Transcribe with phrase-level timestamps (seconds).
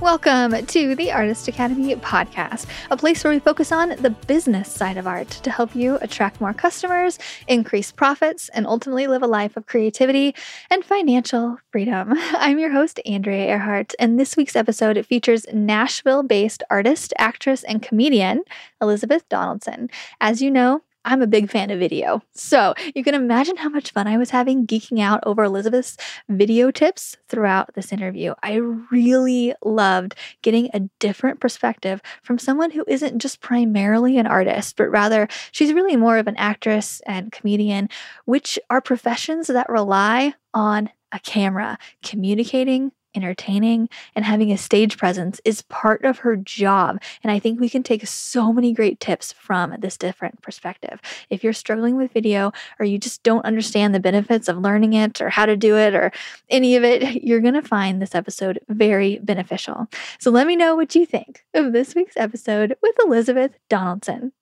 [0.00, 4.96] Welcome to the Artist Academy podcast, a place where we focus on the business side
[4.96, 7.18] of art to help you attract more customers,
[7.48, 10.34] increase profits, and ultimately live a life of creativity
[10.70, 12.14] and financial freedom.
[12.16, 17.82] I'm your host, Andrea Earhart, and this week's episode features Nashville based artist, actress, and
[17.82, 18.44] comedian
[18.80, 19.90] Elisabeth Donaldson.
[20.18, 22.22] As you know, I'm a big fan of video.
[22.34, 25.96] So you can imagine how much fun I was having geeking out over Elisabeth's
[26.28, 28.34] video tips throughout this interview.
[28.42, 28.56] I
[28.90, 34.90] really loved getting a different perspective from someone who isn't just primarily an artist, but
[34.90, 37.88] rather she's really more of an actress and comedian,
[38.26, 45.40] which are professions that rely on a camera, communicating entertaining and having a stage presence
[45.44, 47.00] is part of her job.
[47.22, 51.00] And I think we can take so many great tips from this different perspective.
[51.28, 55.20] If you're struggling with video or you just don't understand the benefits of learning it
[55.20, 56.12] or how to do it or
[56.48, 59.86] any of it, you're going to find this episode very beneficial.
[60.18, 64.32] So let me know what you think of this week's episode with Elisabeth Donaldson.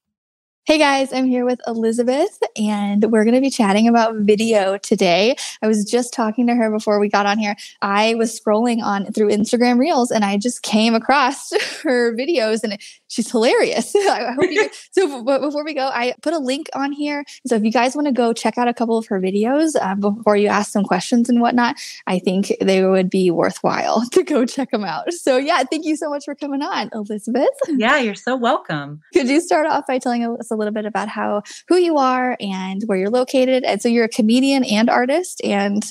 [0.68, 5.34] Hey guys, I'm here with Elisabeth and we're going to be chatting about video today.
[5.62, 7.56] I was just talking to her before we got on here.
[7.80, 11.52] I was scrolling on through Instagram Reels and I just came across
[11.82, 13.96] her videos and she's hilarious.
[13.96, 17.24] I hope you So but before we go, I put a link on here.
[17.46, 19.94] So if you guys want to go check out a couple of her videos uh,
[19.94, 24.44] before you ask some questions and whatnot, I think they would be worthwhile to go
[24.44, 25.14] check them out.
[25.14, 27.48] So yeah, thank you so much for coming on, Elisabeth.
[27.68, 29.00] Yeah, you're so welcome.
[29.14, 32.36] Could you start off by telling us a little bit about how who you are
[32.40, 33.64] and where you're located.
[33.64, 35.82] And so you're a comedian and artist and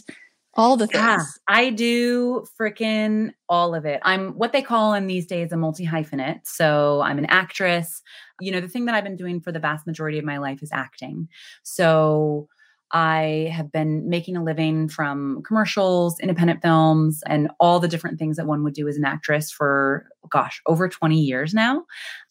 [0.57, 1.03] all the things.
[1.03, 3.99] Yeah, I do freaking all of it.
[4.03, 6.41] I'm what they call in these days a multi hyphenate.
[6.45, 8.01] So I'm an actress.
[8.41, 10.63] You know, the thing that I've been doing for the vast majority of my life
[10.63, 11.29] is acting.
[11.63, 12.49] So
[12.91, 18.38] I have been making a living from commercials, independent films, and all the different things
[18.38, 21.83] that one would do as an actress for, gosh, over 20 years now.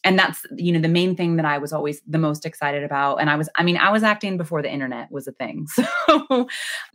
[0.03, 3.17] And that's, you know, the main thing that I was always the most excited about.
[3.17, 5.67] And I was, I mean, I was acting before the internet was a thing.
[6.07, 6.49] So,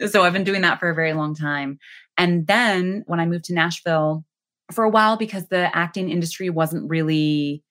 [0.07, 1.77] so I've been doing that for a very long time.
[2.17, 4.25] And then when I moved to Nashville
[4.71, 7.63] for a while, because the acting industry wasn't really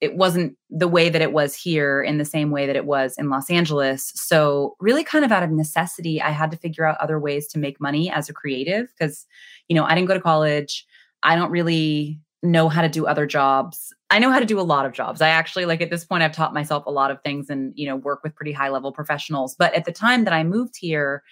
[0.00, 3.16] it wasn't the way that it was here in the same way that it was
[3.18, 4.12] in Los Angeles.
[4.14, 7.58] So, really, kind of out of necessity, I had to figure out other ways to
[7.58, 9.26] make money as a creative because,
[9.68, 10.86] you know, I didn't go to college.
[11.22, 13.92] I don't really know how to do other jobs.
[14.10, 15.20] I know how to do a lot of jobs.
[15.20, 17.86] I actually, like at this point, I've taught myself a lot of things and, you
[17.86, 19.56] know, work with pretty high level professionals.
[19.58, 21.22] But at the time that I moved here,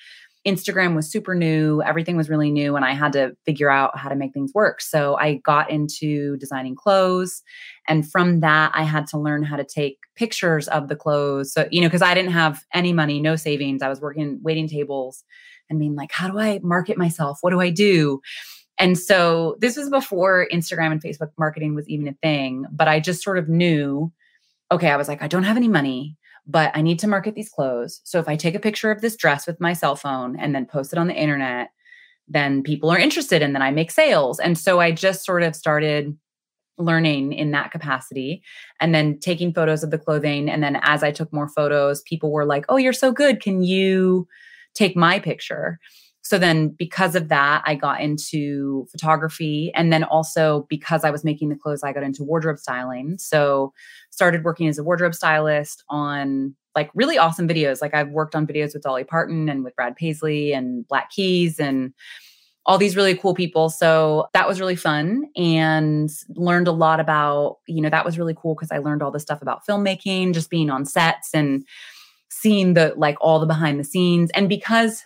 [0.47, 4.09] Instagram was super new, everything was really new, and I had to figure out how
[4.09, 4.81] to make things work.
[4.81, 7.43] So I got into designing clothes.
[7.89, 11.53] And from that, I had to learn how to take pictures of the clothes.
[11.53, 13.83] So, you know, because I didn't have any money, no savings.
[13.83, 15.25] I was working waiting tables
[15.69, 17.39] and being like, how do I market myself?
[17.41, 18.21] What do I do?
[18.79, 23.01] And so this was before Instagram and Facebook marketing was even a thing, but I
[23.01, 24.13] just sort of knew
[24.73, 27.49] okay, I was like, I don't have any money but I need to market these
[27.49, 28.01] clothes.
[28.05, 30.67] So if I take a picture of this dress with my cell phone and then
[30.67, 31.71] post it on the internet,
[32.29, 34.39] then people are interested and then I make sales.
[34.39, 36.17] And so I just sort of started
[36.79, 38.43] learning in that capacity
[38.81, 40.49] and then taking photos of the clothing.
[40.49, 43.41] And then as I took more photos, people were like, Oh, you're so good.
[43.41, 44.29] Can you
[44.75, 45.79] take my picture?
[46.27, 49.71] So then, because of that, I got into photography.
[49.75, 53.17] And then also because I was making the clothes, I got into wardrobe styling.
[53.19, 53.73] So,
[54.11, 57.81] started working as a wardrobe stylist on like really awesome videos.
[57.81, 61.61] Like, I've worked on videos with Dolly Parton and with Brad Paisley and Black Keys
[61.61, 61.93] and
[62.67, 63.71] all these really cool people.
[63.71, 68.35] So that was really fun and learned a lot about, you know, that was really
[68.37, 71.65] cool because I learned all this stuff about filmmaking, just being on sets and
[72.29, 74.31] seeing the like all the behind the scenes.
[74.35, 75.05] And because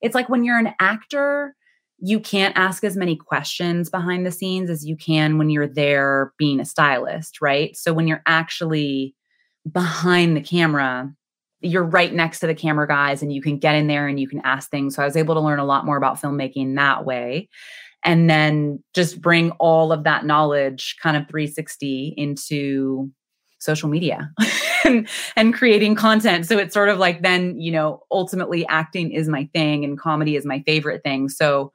[0.00, 1.54] it's like when you're an actor,
[1.98, 6.32] you can't ask as many questions behind the scenes as you can when you're there
[6.38, 7.76] being a stylist, right?
[7.76, 9.14] So when you're actually
[9.70, 11.12] behind the camera,
[11.60, 14.26] you're right next to the camera guys and you can get in there and you
[14.26, 14.94] can ask things.
[14.94, 17.48] So I was able to learn a lot more about filmmaking that way.
[18.02, 23.10] And then just bring all of that knowledge kind of 360 into
[23.60, 24.32] social media.
[24.84, 26.46] and, and creating content.
[26.46, 30.36] So it's sort of like then, you know, ultimately acting is my thing and comedy
[30.36, 31.28] is my favorite thing.
[31.28, 31.72] So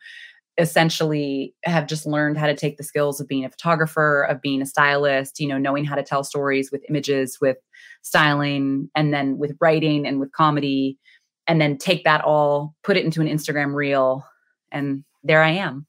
[0.58, 4.62] essentially have just learned how to take the skills of being a photographer, of being
[4.62, 7.58] a stylist, you know, knowing how to tell stories with images, with
[8.02, 10.98] styling, and then with writing and with comedy,
[11.48, 14.26] and then take that all, put it into an Instagram reel,
[14.72, 15.86] and there I am.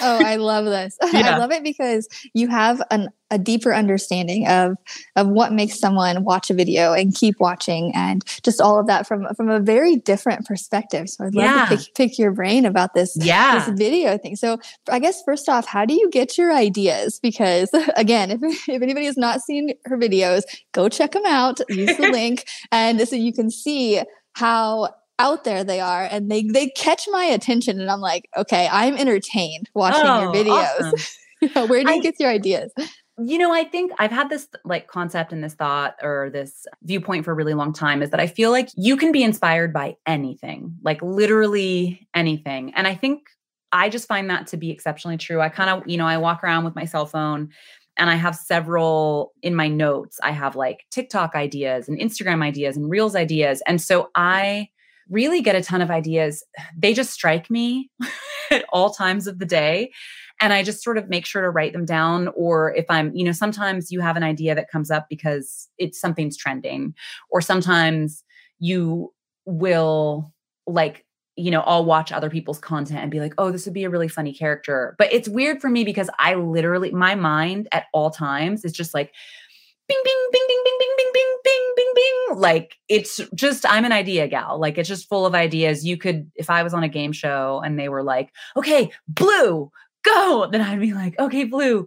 [0.00, 0.96] Oh, I love this.
[1.12, 1.36] Yeah.
[1.36, 4.76] I love it because you have an, a deeper understanding of
[5.14, 9.06] of what makes someone watch a video and keep watching, and just all of that
[9.06, 11.10] from from a very different perspective.
[11.10, 11.66] So I'd love yeah.
[11.66, 13.58] to pick, pick, your brain about this yeah.
[13.58, 14.36] this video thing.
[14.36, 14.58] So
[14.90, 17.20] I guess first off, how do you get your ideas?
[17.20, 20.42] Because again, if if anybody has not seen her videos,
[20.72, 21.60] go check them out.
[21.68, 24.02] Use the link, and so you can see
[24.34, 24.88] how
[25.18, 28.96] out there they are and they they catch my attention and I'm like, okay, I'm
[28.96, 30.92] entertained watching oh, your videos.
[30.92, 31.68] Awesome.
[31.68, 32.72] Where do you I, get your ideas?
[33.18, 37.24] You know, I think I've had this like concept and this thought or this viewpoint
[37.24, 39.96] for a really long time is that I feel like you can be inspired by
[40.06, 42.72] anything, like literally anything.
[42.74, 43.22] And I think
[43.70, 45.40] I just find that to be exceptionally true.
[45.40, 47.50] I kind of, you know, I walk around with my cell phone
[47.98, 50.18] and I have several in my notes.
[50.22, 53.62] I have like TikTok ideas and Instagram ideas and Reels ideas.
[53.66, 54.68] And so I
[55.12, 56.42] really get a ton of ideas.
[56.76, 57.90] They just strike me
[58.50, 59.92] at all times of the day.
[60.40, 62.28] And I just sort of make sure to write them down.
[62.34, 66.00] Or if I'm, you know, sometimes you have an idea that comes up because it's
[66.00, 66.94] something's trending,
[67.30, 68.24] or sometimes
[68.58, 69.12] you
[69.44, 70.32] will
[70.66, 71.04] like
[71.36, 73.90] you know, I'll watch other people's content and be like, oh, this would be a
[73.90, 74.94] really funny character.
[74.98, 78.92] But it's weird for me because I literally, my mind at all times is just
[78.92, 79.14] like,
[80.04, 82.38] bing, bing, bing, bing, bing, bing, bing, bing, bing, bing, bing.
[82.38, 84.58] Like it's just, I'm an idea gal.
[84.58, 85.84] Like it's just full of ideas.
[85.84, 89.70] You could, if I was on a game show and they were like, okay, blue,
[90.04, 91.86] go, then I'd be like, okay, blue.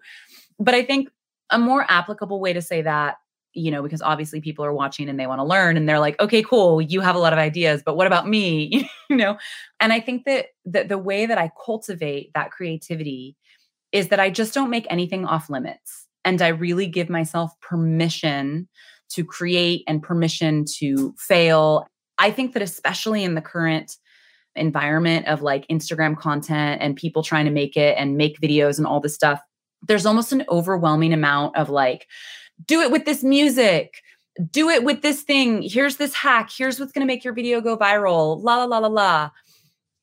[0.59, 1.09] But I think
[1.49, 3.17] a more applicable way to say that,
[3.53, 6.19] you know, because obviously people are watching and they want to learn and they're like,
[6.19, 8.89] okay, cool, you have a lot of ideas, but what about me?
[9.09, 9.37] you know?
[9.79, 13.35] And I think that, that the way that I cultivate that creativity
[13.91, 18.67] is that I just don't make anything off limits and I really give myself permission
[19.09, 21.87] to create and permission to fail.
[22.17, 23.95] I think that, especially in the current
[24.55, 28.87] environment of like Instagram content and people trying to make it and make videos and
[28.87, 29.39] all this stuff,
[29.87, 32.07] there's almost an overwhelming amount of like,
[32.65, 34.01] do it with this music,
[34.51, 35.61] do it with this thing.
[35.61, 36.49] Here's this hack.
[36.55, 38.41] Here's what's going to make your video go viral.
[38.41, 39.29] La la la la la.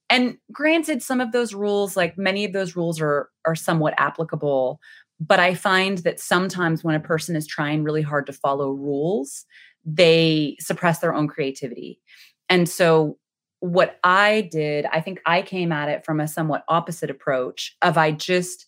[0.08, 4.78] And granted, some of those rules, like many of those rules, are are somewhat applicable.
[5.24, 9.44] But I find that sometimes when a person is trying really hard to follow rules,
[9.84, 12.00] they suppress their own creativity.
[12.48, 13.18] And so
[13.60, 17.96] what I did, I think I came at it from a somewhat opposite approach of
[17.96, 18.66] I just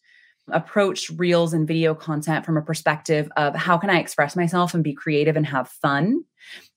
[0.53, 4.85] approached reels and video content from a perspective of how can I express myself and
[4.85, 6.23] be creative and have fun.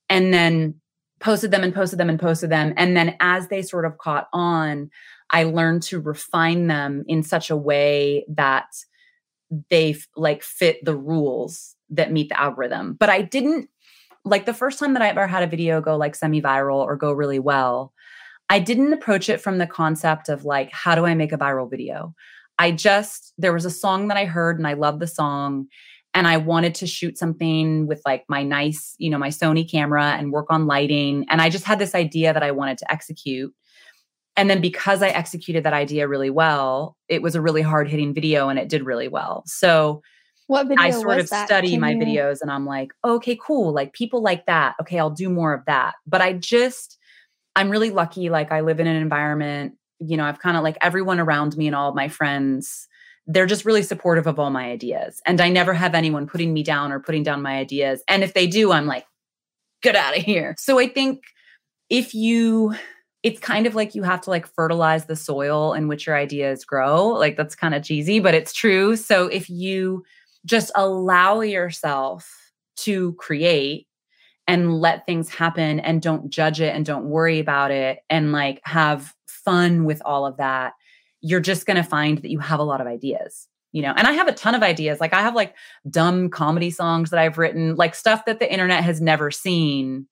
[0.08, 0.74] And then
[1.20, 2.74] posted them and posted them and posted them.
[2.76, 4.90] And then as they sort of caught on,
[5.30, 8.66] I learned to refine them in such a way that
[9.70, 12.94] they like fit the rules that meet the algorithm.
[12.98, 13.68] But I didn't
[14.24, 16.96] like the first time that I ever had a video go like semi viral or
[16.96, 17.92] go really well,
[18.50, 21.70] I didn't approach it from the concept of like, how do I make a viral
[21.70, 22.14] video?
[22.58, 25.66] I just, there was a song that I heard and I loved the song.
[26.14, 30.16] And I wanted to shoot something with like my nice, you know, my Sony camera
[30.18, 31.26] and work on lighting.
[31.28, 33.54] And I just had this idea that I wanted to execute.
[34.38, 38.14] And then because I executed that idea really well, it was a really hard hitting
[38.14, 39.42] video and it did really well.
[39.46, 40.00] So
[40.46, 41.48] what video I sort of that?
[41.48, 41.98] study Can my you...
[41.98, 43.72] videos and I'm like, okay, cool.
[43.72, 44.76] Like people like that.
[44.80, 45.96] Okay, I'll do more of that.
[46.06, 46.98] But I just,
[47.56, 48.30] I'm really lucky.
[48.30, 51.66] Like I live in an environment, you know, I've kind of like everyone around me
[51.66, 52.86] and all of my friends,
[53.26, 55.20] they're just really supportive of all my ideas.
[55.26, 58.04] And I never have anyone putting me down or putting down my ideas.
[58.06, 59.04] And if they do, I'm like,
[59.82, 60.54] get out of here.
[60.58, 61.24] So I think
[61.90, 62.76] if you
[63.22, 66.64] it's kind of like you have to like fertilize the soil in which your ideas
[66.64, 67.08] grow.
[67.08, 68.96] Like that's kind of cheesy, but it's true.
[68.96, 70.04] So if you
[70.44, 73.86] just allow yourself to create
[74.46, 78.60] and let things happen and don't judge it and don't worry about it and like
[78.64, 80.74] have fun with all of that,
[81.20, 83.48] you're just going to find that you have a lot of ideas.
[83.72, 84.98] You know, and I have a ton of ideas.
[84.98, 85.54] Like I have like
[85.90, 90.06] dumb comedy songs that I've written, like stuff that the internet has never seen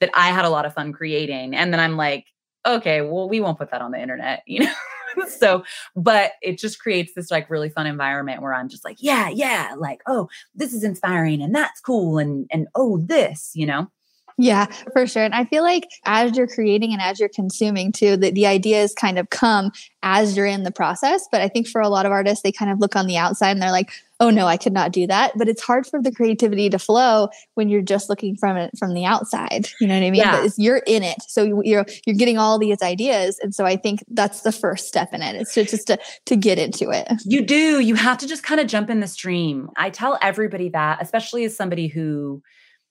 [0.00, 1.54] that I had a lot of fun creating.
[1.54, 2.26] And then I'm like,
[2.66, 4.72] okay, well, we won't put that on the internet, you know?
[5.28, 9.28] so, but it just creates this like really fun environment where I'm just like, yeah,
[9.28, 12.18] yeah, like, oh, this is inspiring and that's cool.
[12.18, 13.88] And, and oh, this, you know?
[14.36, 15.22] Yeah, for sure.
[15.22, 18.92] And I feel like as you're creating and as you're consuming too, that the ideas
[18.92, 19.70] kind of come
[20.02, 21.28] as you're in the process.
[21.30, 23.50] But I think for a lot of artists, they kind of look on the outside
[23.50, 25.32] and they're like, oh no, I could not do that.
[25.36, 28.94] But it's hard for the creativity to flow when you're just looking from it from
[28.94, 29.68] the outside.
[29.80, 30.20] You know what I mean?
[30.20, 30.48] Yeah.
[30.56, 31.18] you're in it.
[31.26, 33.38] So you're you're getting all these ideas.
[33.40, 35.36] And so I think that's the first step in it.
[35.36, 37.08] It's to just to to get into it.
[37.24, 37.80] You do.
[37.80, 39.68] You have to just kind of jump in the stream.
[39.76, 42.42] I tell everybody that, especially as somebody who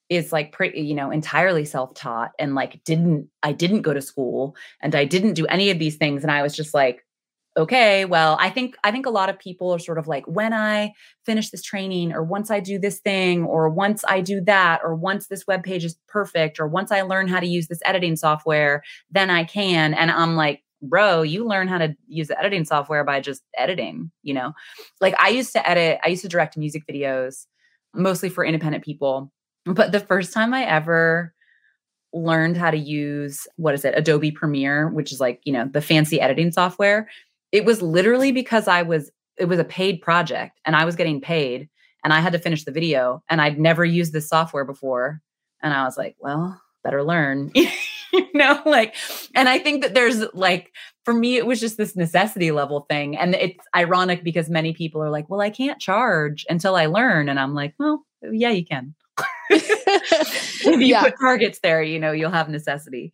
[0.09, 4.55] is like pretty you know entirely self-taught and like didn't i didn't go to school
[4.81, 7.05] and i didn't do any of these things and i was just like
[7.55, 10.53] okay, well, I think I think a lot of people are sort of like when
[10.53, 10.93] I
[11.25, 14.95] finish this training or once I do this thing or once I do that or
[14.95, 18.15] once this web page is perfect or once I learn how to use this editing
[18.15, 18.81] software,
[19.11, 23.03] then I can and I'm like bro, you learn how to use the editing software
[23.03, 24.51] by just editing, you know?
[24.99, 27.45] Like I used to edit, I used to direct music videos
[27.95, 29.31] mostly for independent people.
[29.65, 31.33] But the first time I ever
[32.11, 35.81] learned how to use what is it, Adobe Premiere, which is like, you know, the
[35.81, 37.07] fancy editing software,
[37.53, 41.21] it was literally because I was, it was a paid project and I was getting
[41.21, 41.69] paid
[42.03, 45.21] and I had to finish the video and I'd never used this software before.
[45.61, 47.51] And I was like, well, better learn.
[47.55, 48.95] you know, like,
[49.35, 50.71] and I think that there's like,
[51.05, 53.15] for me, it was just this necessity level thing.
[53.15, 57.29] And it's ironic because many people are like, well, I can't charge until I learn.
[57.29, 58.95] And I'm like, well, yeah, you can.
[59.51, 61.03] if you yeah.
[61.03, 63.13] put targets there, you know, you'll have necessity.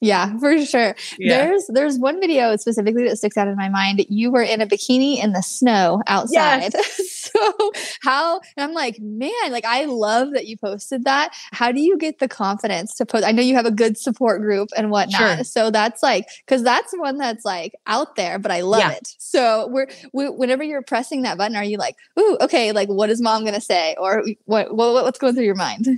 [0.00, 0.94] Yeah, for sure.
[1.18, 1.44] Yeah.
[1.44, 4.04] There's there's one video specifically that sticks out in my mind.
[4.08, 6.72] You were in a bikini in the snow outside.
[6.72, 7.30] Yes.
[7.34, 11.34] so how I'm like, man, like I love that you posted that.
[11.50, 13.24] How do you get the confidence to post?
[13.24, 15.36] I know you have a good support group and whatnot.
[15.36, 15.44] Sure.
[15.44, 18.92] So that's like because that's one that's like out there, but I love yeah.
[18.92, 19.16] it.
[19.18, 23.10] So we're we, whenever you're pressing that button, are you like, ooh, okay, like what
[23.10, 23.96] is mom gonna say?
[23.98, 25.88] Or what, what what's going through your mind?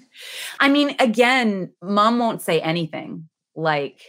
[0.59, 3.29] I mean, again, mom won't say anything
[3.61, 4.03] like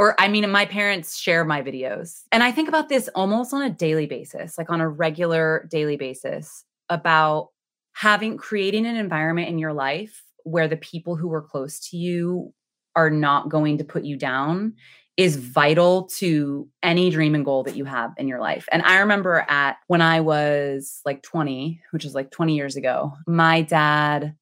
[0.00, 2.22] or I mean, my parents share my videos.
[2.32, 5.98] And I think about this almost on a daily basis, like on a regular daily
[5.98, 7.48] basis, about
[7.92, 12.54] having creating an environment in your life where the people who are close to you
[12.96, 14.72] are not going to put you down
[15.18, 18.66] is vital to any dream and goal that you have in your life.
[18.72, 23.12] And I remember at when I was like 20, which is like 20 years ago,
[23.26, 24.34] my dad,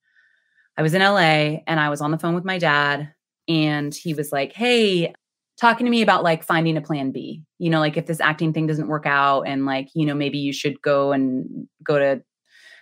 [0.76, 3.12] I was in LA and I was on the phone with my dad
[3.49, 5.12] and he was like, Hey,
[5.59, 8.52] talking to me about like finding a plan B, you know, like if this acting
[8.52, 12.23] thing doesn't work out and like, you know, maybe you should go and go to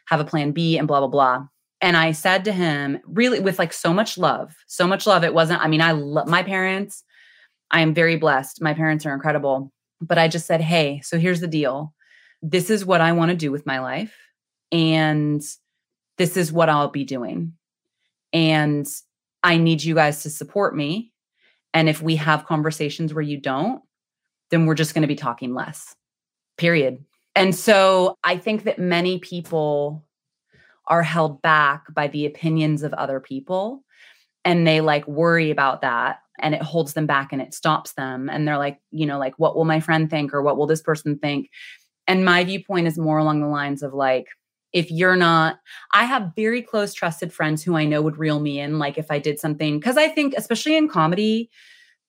[0.06, 1.46] have a plan B and blah, blah, blah.
[1.80, 5.24] And I said to him, really with like so much love, so much love.
[5.24, 7.04] It wasn't, I mean, I love my parents.
[7.70, 8.62] I am very blessed.
[8.62, 9.72] My parents are incredible.
[10.00, 11.94] But I just said, Hey, so here's the deal.
[12.42, 14.14] This is what I want to do with my life.
[14.70, 15.42] And
[16.18, 17.54] this is what I'll be doing.
[18.32, 18.86] And
[19.42, 21.12] I need you guys to support me.
[21.74, 23.82] And if we have conversations where you don't,
[24.50, 25.94] then we're just going to be talking less,
[26.56, 27.04] period.
[27.34, 30.04] And so I think that many people
[30.86, 33.84] are held back by the opinions of other people
[34.44, 38.28] and they like worry about that and it holds them back and it stops them.
[38.30, 40.82] And they're like, you know, like, what will my friend think or what will this
[40.82, 41.50] person think?
[42.06, 44.28] And my viewpoint is more along the lines of like,
[44.76, 45.58] if you're not
[45.94, 49.10] i have very close trusted friends who i know would reel me in like if
[49.10, 51.50] i did something because i think especially in comedy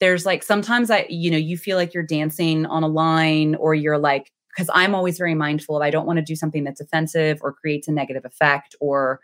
[0.02, 3.74] there's like sometimes i you know you feel like you're dancing on a line or
[3.74, 6.82] you're like because i'm always very mindful of i don't want to do something that's
[6.82, 9.22] offensive or creates a negative effect or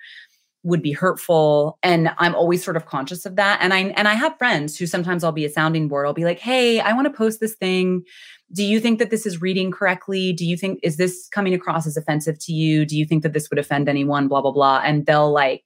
[0.63, 1.77] would be hurtful.
[1.83, 3.59] And i'm always sort of conscious of that.
[3.61, 6.07] And i and i have friends who sometimes i'll be a sounding board.
[6.07, 8.03] I'll be like hey i want to post this thing.
[8.51, 10.31] Do you think that this is reading correctly?
[10.33, 12.85] Do you think is this coming across as offensive to you?
[12.85, 14.27] Do you think that this would offend anyone?
[14.27, 14.81] Blah blah blah.
[14.83, 15.63] And they'll like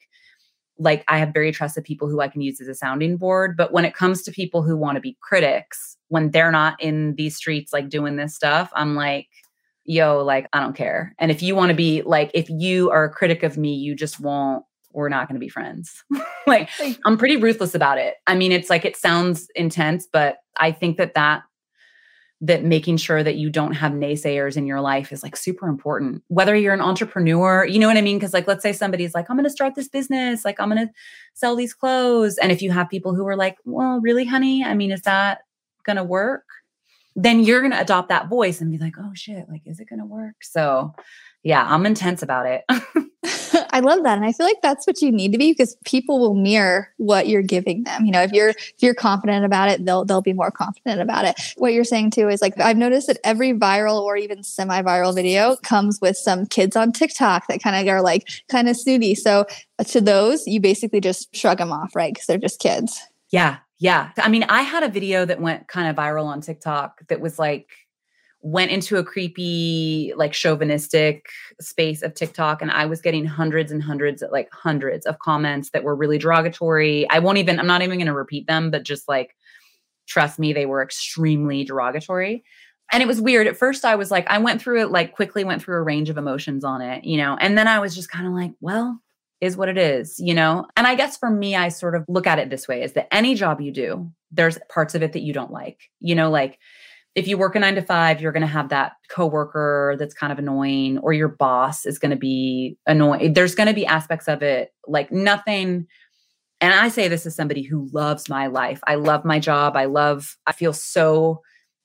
[0.79, 3.55] like i have very trusted people who i can use as a sounding board.
[3.55, 7.15] But when it comes to people who want to be critics when they're not in
[7.15, 9.27] these streets like doing this stuff i'm like
[9.83, 11.13] yo like i don't care.
[11.19, 13.95] And if you want to be like if you are a critic of me you
[13.95, 14.63] just won't
[14.97, 16.03] we're not going to be friends.
[16.47, 16.69] like
[17.05, 18.15] I'm pretty ruthless about it.
[18.25, 21.43] I mean, it's like it sounds intense, but I think that that
[22.41, 26.23] that making sure that you don't have naysayers in your life is like super important.
[26.27, 28.17] Whether you're an entrepreneur, you know what I mean?
[28.17, 30.87] Because, like, let's say somebody's like, I'm going to start this business, like, I'm going
[30.87, 30.93] to
[31.33, 32.37] sell these clothes.
[32.37, 34.63] And if you have people who are like, well, really, honey?
[34.63, 35.39] I mean, is that
[35.83, 36.43] going to work?
[37.15, 39.89] Then you're going to adopt that voice and be like, oh shit, like, is it
[39.89, 40.35] going to work?
[40.43, 40.93] So,
[41.41, 42.63] yeah, I'm intense about it.
[43.77, 44.17] I love that.
[44.17, 47.27] And I feel like that's what you need to be because people will mirror what
[47.27, 48.05] you're giving them.
[48.05, 51.25] You know, if you're if you're confident about it, they'll they'll be more confident about
[51.25, 51.39] it.
[51.57, 55.57] What you're saying too is like I've noticed that every viral or even semi-viral video
[55.57, 59.13] comes with some kids on TikTok that kind of are like kind of snooty.
[59.13, 59.45] So
[59.77, 62.11] uh, to those, you basically just shrug them off, right?
[62.11, 62.99] Because they're just kids.
[63.29, 63.57] Yeah.
[63.77, 64.09] Yeah.
[64.17, 67.37] I mean, I had a video that went kind of viral on TikTok that was
[67.37, 67.69] like
[68.47, 71.25] went into a creepy, like chauvinistic
[71.59, 75.83] space of TikTok, and I was getting hundreds and hundreds, like hundreds of comments that
[75.83, 77.09] were really derogatory.
[77.09, 79.35] I won't even, I'm not even going to repeat them, but just like,
[80.07, 82.45] trust me, they were extremely derogatory.
[82.93, 83.47] And it was weird.
[83.47, 86.09] At first, I was like, I went through it, like, quickly went through a range
[86.09, 88.97] of emotions on it, you know, and then I was just kind of like, well,
[89.41, 90.65] is what it is, you know?
[90.77, 93.13] And I guess for me, I sort of look at it this way is that
[93.13, 96.59] any job you do, there's parts of it that you don't like, you know, like,
[97.17, 100.31] if you work a nine to five, you're going to have that coworker that's kind
[100.31, 103.33] of annoying, or your boss is going to be annoying.
[103.33, 105.87] There's going to be aspects of it like nothing.
[106.61, 108.81] And I say this as somebody who loves my life.
[108.87, 109.75] I love my job.
[109.75, 111.41] I love, I feel so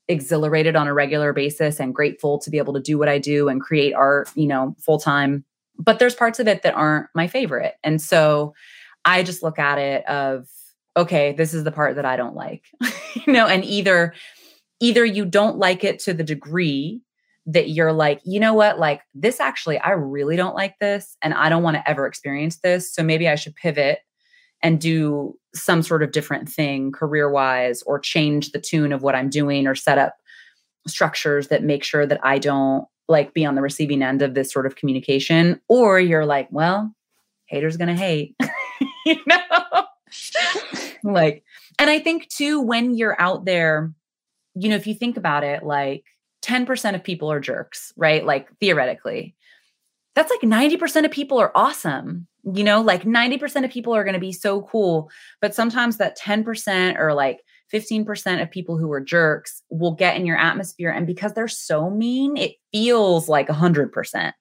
[0.06, 3.48] exhilarated on a regular basis and grateful to be able to do what I do
[3.48, 5.46] and create art, you know, full time.
[5.78, 7.76] But there's parts of it that aren't my favorite.
[7.82, 8.52] And so
[9.06, 10.46] I just look at it of,
[10.94, 12.64] okay, this is the part that I don't like.
[13.14, 14.12] you know, and either
[14.82, 17.00] either you don't like it to the degree
[17.46, 21.32] that you're like, you know what, like this actually, I really don't like this and
[21.32, 22.92] I don't want to ever experience this.
[22.92, 24.00] So maybe I should pivot
[24.60, 29.14] and do some sort of different thing career wise or change the tune of what
[29.14, 30.16] I'm doing or set up
[30.88, 34.52] structures that make sure that I don't like be on the receiving end of this
[34.52, 35.60] sort of communication.
[35.68, 36.92] Or you're like, well,
[37.46, 38.34] haters gonna hate,
[39.06, 39.86] you know?
[41.04, 41.44] like,
[41.78, 43.92] and I think too, when you're out there,
[44.54, 46.04] you know, if you think about it, like
[46.42, 48.24] 10% of people are jerks, right?
[48.24, 49.34] Like theoretically,
[50.14, 52.26] that's like 90% of people are awesome.
[52.44, 55.10] You know, like 90% of people are going to be so cool.
[55.40, 57.40] But sometimes that 10% or like
[57.72, 60.90] 15% of people who are jerks will get in your atmosphere.
[60.90, 64.32] And because they're so mean, it feels like 100%.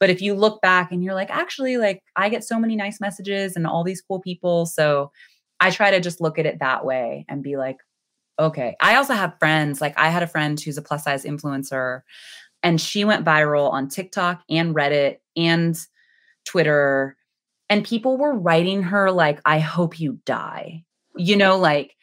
[0.00, 3.00] But if you look back and you're like, actually, like I get so many nice
[3.00, 4.64] messages and all these cool people.
[4.64, 5.10] So
[5.60, 7.76] I try to just look at it that way and be like,
[8.38, 8.76] okay.
[8.80, 12.02] I also have friends, like I had a friend who's a plus size influencer
[12.62, 15.78] and she went viral on TikTok and Reddit and
[16.44, 17.16] Twitter.
[17.70, 20.84] And people were writing her, like, I hope you die.
[21.16, 21.94] You know, like,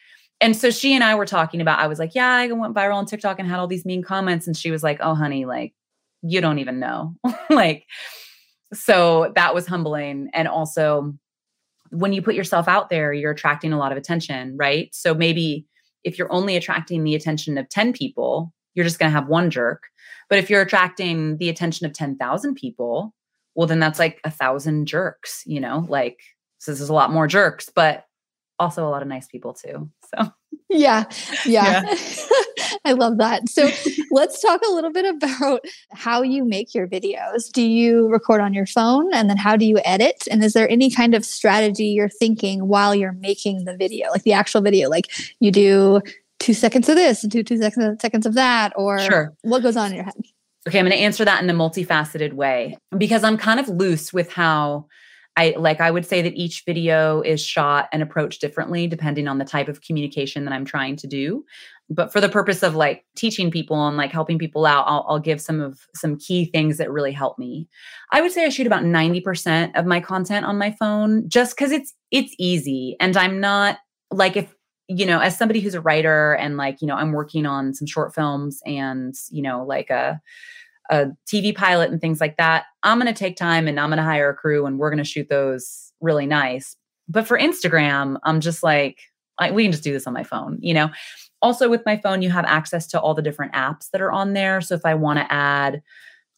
[0.42, 2.96] and so she and I were talking about, I was like, yeah, I went viral
[2.96, 4.48] on TikTok and had all these mean comments.
[4.48, 5.74] And she was like, oh, honey, like,
[6.22, 7.16] you don't even know.
[7.50, 7.86] like,
[8.74, 10.30] so that was humbling.
[10.34, 11.14] And also,
[11.90, 14.94] when you put yourself out there, you're attracting a lot of attention, right?
[14.94, 15.66] So maybe
[16.06, 19.50] if you're only attracting the attention of 10 people, you're just going to have one
[19.50, 19.84] jerk.
[20.30, 23.14] But if you're attracting the attention of 10,000 people,
[23.56, 26.20] well, then that's like a thousand jerks, you know, like,
[26.60, 28.06] so this is a lot more jerks, but
[28.60, 29.90] also a lot of nice people too.
[30.16, 30.30] So,
[30.70, 31.06] yeah.
[31.46, 31.84] Yeah.
[31.84, 31.96] yeah.
[32.86, 33.50] I love that.
[33.50, 33.70] So,
[34.12, 35.62] let's talk a little bit about
[35.92, 37.52] how you make your videos.
[37.52, 40.28] Do you record on your phone and then how do you edit?
[40.30, 44.24] And is there any kind of strategy you're thinking while you're making the video, like
[44.24, 44.90] the actual video?
[44.90, 45.08] Like
[45.40, 46.02] you do
[46.40, 49.34] two seconds of this and two, two seconds, seconds of that, or sure.
[49.42, 50.14] what goes on in your head?
[50.68, 54.12] Okay, I'm going to answer that in a multifaceted way because I'm kind of loose
[54.12, 54.88] with how
[55.38, 59.38] I like I would say that each video is shot and approached differently depending on
[59.38, 61.46] the type of communication that I'm trying to do.
[61.90, 65.20] But for the purpose of like teaching people and like helping people out, I'll, I'll
[65.20, 67.68] give some of some key things that really help me.
[68.12, 71.72] I would say I shoot about 90% of my content on my phone just because
[71.72, 73.78] it's it's easy and I'm not
[74.12, 74.56] like if
[74.88, 77.88] you know, as somebody who's a writer and like, you know, I'm working on some
[77.88, 80.22] short films and, you know, like a
[80.92, 83.98] a TV pilot and things like that, I'm going to take time and I'm going
[83.98, 86.78] to hire a crew and we're going to shoot those really nice.
[87.08, 89.00] But for Instagram, I'm just like,
[89.40, 90.92] I, we can just do this on my phone, you know.
[91.46, 94.34] Also, with my phone, you have access to all the different apps that are on
[94.34, 94.62] there.
[94.62, 95.84] So if I want to add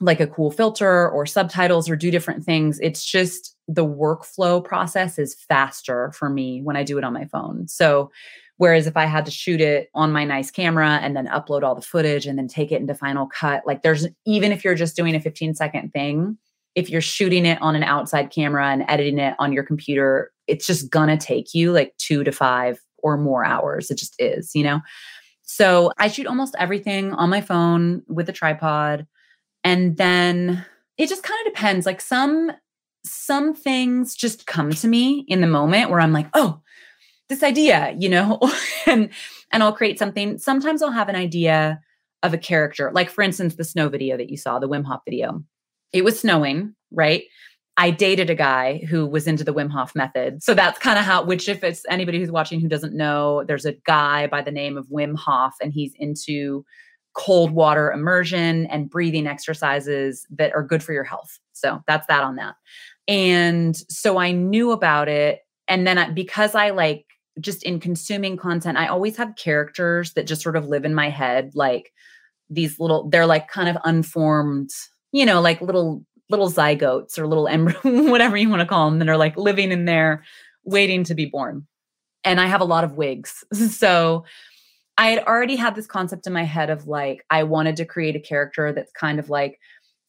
[0.01, 5.17] like a cool filter or subtitles or do different things, it's just the workflow process
[5.17, 7.69] is faster for me when I do it on my phone.
[7.69, 8.11] So,
[8.57, 11.73] whereas if I had to shoot it on my nice camera and then upload all
[11.73, 14.97] the footage and then take it into Final Cut, like there's even if you're just
[14.97, 16.37] doing a 15 second thing,
[16.75, 20.67] if you're shooting it on an outside camera and editing it on your computer, it's
[20.67, 22.77] just gonna take you like two to five
[23.13, 23.89] or more hours.
[23.89, 24.81] It just is, you know?
[25.43, 29.07] So I shoot almost everything on my phone with a tripod.
[29.63, 30.65] And then
[30.97, 31.85] it just kind of depends.
[31.85, 32.51] Like some
[33.05, 36.61] some things just come to me in the moment where I'm like, oh,
[37.29, 38.39] this idea, you know,
[38.85, 39.09] and
[39.51, 40.37] and I'll create something.
[40.37, 41.79] Sometimes I'll have an idea
[42.23, 45.01] of a character, like for instance, the snow video that you saw, the Wim Hof
[45.05, 45.43] video.
[45.93, 47.23] It was snowing, right?
[47.79, 50.41] I dated a guy who was into the Wim Hof method.
[50.41, 53.65] So that's kind of how, which, if it's anybody who's watching who doesn't know, there's
[53.65, 56.65] a guy by the name of Wim Hof, and he's into
[57.13, 61.39] cold water immersion and breathing exercises that are good for your health.
[61.53, 62.55] So that's that on that.
[63.07, 65.39] And so I knew about it.
[65.67, 67.05] And then I, because I like
[67.39, 71.09] just in consuming content, I always have characters that just sort of live in my
[71.09, 71.91] head, like
[72.49, 74.69] these little, they're like kind of unformed,
[75.11, 78.99] you know, like little, little zygotes or little embryo, whatever you want to call them,
[78.99, 80.23] that are like living in there
[80.63, 81.65] waiting to be born.
[82.23, 83.43] And I have a lot of wigs.
[83.53, 84.25] So
[84.99, 88.15] I had already had this concept in my head of like, I wanted to create
[88.15, 89.59] a character that's kind of like,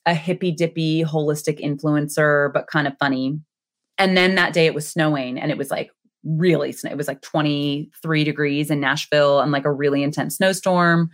[0.09, 3.39] a hippy dippy holistic influencer, but kind of funny.
[3.99, 5.91] And then that day it was snowing and it was like
[6.25, 6.91] really snow.
[6.91, 11.11] It was like 23 degrees in Nashville and like a really intense snowstorm.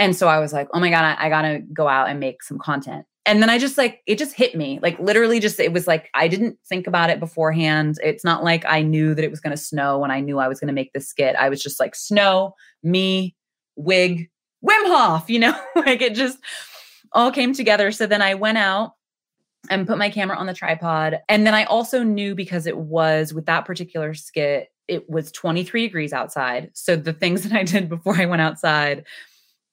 [0.00, 2.42] And so I was like, oh my God, I, I gotta go out and make
[2.42, 3.06] some content.
[3.28, 4.78] And then I just like, it just hit me.
[4.82, 7.98] Like, literally, just, it was like, I didn't think about it beforehand.
[8.02, 10.58] It's not like I knew that it was gonna snow when I knew I was
[10.58, 11.36] gonna make this skit.
[11.36, 13.36] I was just like, snow, me,
[13.76, 14.30] wig,
[14.64, 16.38] Wim Hof, you know, like it just
[17.12, 17.92] all came together.
[17.92, 18.92] So then I went out
[19.68, 21.18] and put my camera on the tripod.
[21.28, 25.82] And then I also knew because it was with that particular skit, it was 23
[25.82, 26.70] degrees outside.
[26.72, 29.04] So the things that I did before I went outside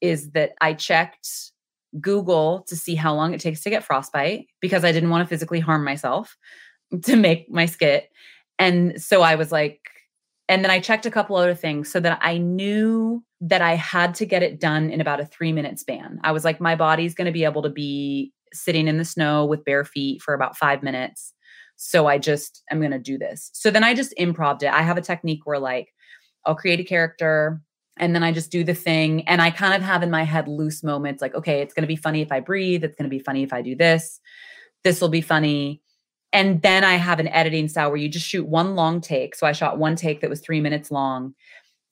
[0.02, 1.54] is that I checked
[2.00, 5.30] Google to see how long it takes to get frostbite because I didn't want to
[5.30, 6.36] physically harm myself
[7.04, 8.10] to make my skit.
[8.58, 9.80] And so I was like,
[10.48, 14.14] and then I checked a couple other things so that I knew that I had
[14.16, 16.20] to get it done in about a three minute span.
[16.24, 19.46] I was like, my body's going to be able to be sitting in the snow
[19.46, 21.34] with bare feet for about five minutes.
[21.78, 23.50] So I just I'm going to do this.
[23.54, 24.72] So then I just improved it.
[24.72, 25.90] I have a technique where like
[26.46, 27.62] I'll create a character
[27.98, 29.28] and then I just do the thing.
[29.28, 31.88] And I kind of have in my head loose moments like, okay, it's going to
[31.88, 32.84] be funny if I breathe.
[32.84, 34.20] It's going to be funny if I do this.
[34.84, 35.82] This will be funny.
[36.34, 39.36] And then I have an editing style where you just shoot one long take.
[39.36, 41.34] So I shot one take that was three minutes long.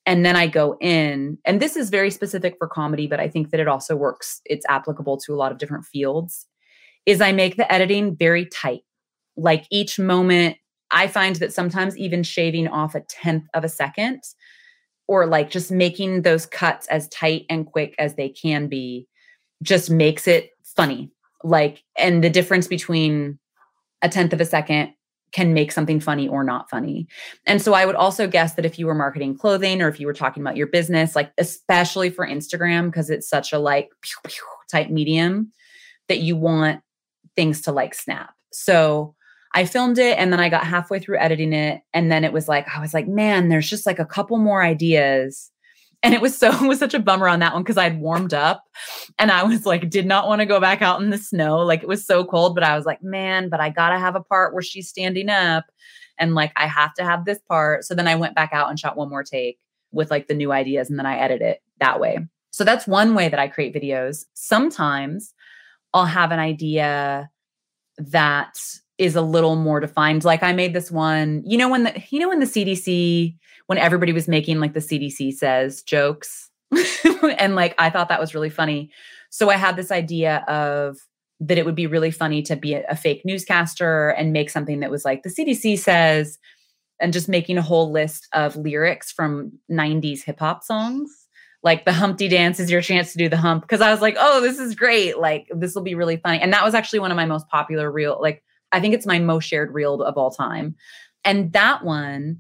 [0.05, 3.51] And then I go in, and this is very specific for comedy, but I think
[3.51, 4.41] that it also works.
[4.43, 6.45] It's applicable to a lot of different fields.
[7.05, 8.81] Is I make the editing very tight.
[9.37, 10.57] Like each moment,
[10.91, 14.21] I find that sometimes even shaving off a tenth of a second
[15.13, 19.08] or like just making those cuts as tight and quick as they can be
[19.62, 21.12] just makes it funny.
[21.43, 23.38] Like, and the difference between
[24.02, 24.93] a tenth of a second
[25.32, 27.08] can make something funny or not funny.
[27.45, 30.08] And so I would also guess that if you were marketing clothing or if you
[30.08, 34.15] were talking about your business, like especially for Instagram, because it's such a like pew,
[34.26, 35.52] pew type medium,
[36.08, 36.82] that you want
[37.36, 38.34] things to like snap.
[38.52, 39.15] So
[39.53, 41.81] I filmed it and then I got halfway through editing it.
[41.93, 44.63] And then it was like, I was like, man, there's just like a couple more
[44.63, 45.51] ideas
[46.03, 48.33] and it was so it was such a bummer on that one because I'd warmed
[48.33, 48.63] up
[49.17, 51.59] and I was like, did not want to go back out in the snow.
[51.59, 54.23] Like it was so cold, but I was like, man, but I gotta have a
[54.23, 55.65] part where she's standing up
[56.19, 57.85] and like I have to have this part.
[57.85, 59.57] So then I went back out and shot one more take
[59.91, 62.19] with like the new ideas and then I edit it that way.
[62.51, 64.25] So that's one way that I create videos.
[64.33, 65.33] Sometimes
[65.93, 67.29] I'll have an idea
[67.97, 68.57] that
[68.97, 70.23] is a little more defined.
[70.23, 73.36] Like I made this one, you know, when the you know when the CDC
[73.67, 76.49] when everybody was making like the CDC says jokes.
[77.38, 78.91] and like I thought that was really funny.
[79.29, 80.97] So I had this idea of
[81.39, 84.79] that it would be really funny to be a, a fake newscaster and make something
[84.79, 86.38] that was like the CDC says
[86.99, 91.12] and just making a whole list of lyrics from 90s hip hop songs.
[91.63, 93.67] Like the Humpty Dance is your chance to do the hump.
[93.67, 95.17] Cause I was like, oh, this is great.
[95.17, 96.39] Like, this will be really funny.
[96.39, 99.19] And that was actually one of my most popular real, Like, I think it's my
[99.19, 100.75] most shared reel of all time.
[101.23, 102.39] And that one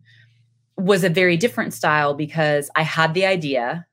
[0.75, 3.85] was a very different style because I had the idea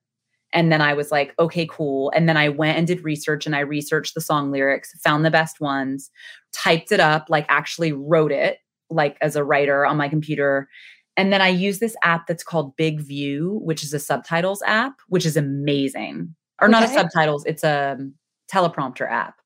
[0.52, 2.10] and then I was like, okay, cool.
[2.14, 5.30] And then I went and did research and I researched the song lyrics, found the
[5.30, 6.10] best ones,
[6.52, 10.68] typed it up, like actually wrote it like as a writer on my computer.
[11.16, 15.26] And then I use this app that's called BIGVU, which is a subtitles app, which
[15.26, 16.34] is amazing.
[16.60, 16.72] Or okay.
[16.72, 17.98] not a subtitles, it's a
[18.50, 19.39] teleprompter app.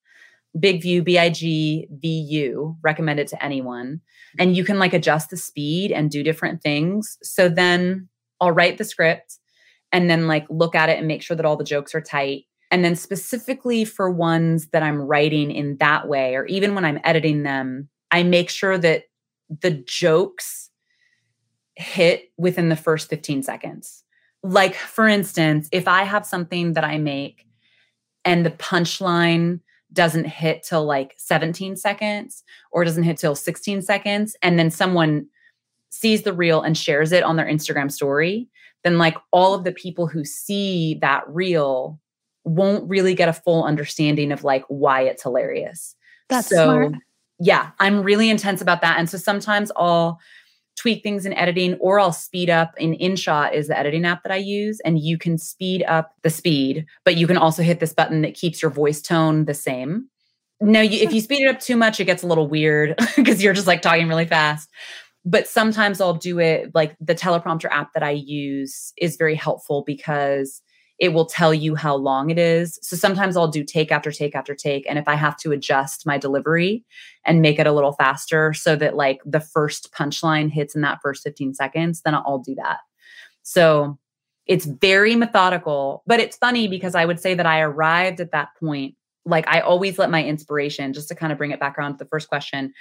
[0.56, 4.00] BIGVU, B I G V U, recommend it to anyone.
[4.38, 7.18] And you can like adjust the speed and do different things.
[7.22, 8.08] So then
[8.40, 9.38] I'll write the script
[9.92, 12.44] and then like look at it and make sure that all the jokes are tight.
[12.70, 17.00] And then specifically for ones that I'm writing in that way, or even when I'm
[17.04, 19.04] editing them, I make sure that
[19.60, 20.70] the jokes
[21.76, 24.02] hit within the first 15 seconds.
[24.42, 27.46] Like, for instance, if I have something that I make
[28.24, 29.60] and the punchline
[29.94, 35.26] doesn't hit till like 17 seconds or doesn't hit till 16 seconds and then someone
[35.90, 38.48] sees the reel and shares it on their Instagram story,
[38.82, 42.00] then like all of the people who see that reel
[42.44, 45.94] won't really get a full understanding of like why it's hilarious.
[46.28, 46.94] That's so smart.
[47.38, 48.98] yeah, I'm really intense about that.
[48.98, 50.18] And so sometimes I'll
[50.76, 54.32] tweak things in editing or I'll speed up in InShot is the editing app that
[54.32, 57.92] I use and you can speed up the speed, but you can also hit this
[57.92, 60.08] button that keeps your voice tone the same.
[60.60, 63.42] No, you, if you speed it up too much, it gets a little weird because
[63.42, 64.70] you're just like talking really fast.
[65.24, 69.82] But sometimes I'll do it like the teleprompter app that I use is very helpful
[69.86, 70.60] because
[70.98, 72.78] it will tell you how long it is.
[72.82, 74.88] So sometimes I'll do take after take after take.
[74.88, 76.84] And if I have to adjust my delivery
[77.26, 81.00] and make it a little faster so that like the first punchline hits in that
[81.02, 82.78] first 15 seconds, then I'll do that.
[83.42, 83.98] So
[84.46, 88.50] it's very methodical, but it's funny because I would say that I arrived at that
[88.60, 88.94] point.
[89.26, 91.98] Like I always let my inspiration, just to kind of bring it back around to
[91.98, 92.72] the first question,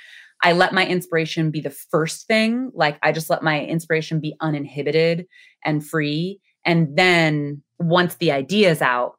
[0.43, 2.69] I let my inspiration be the first thing.
[2.73, 5.25] Like I just let my inspiration be uninhibited
[5.63, 6.41] and free.
[6.65, 9.15] And then once the idea is out,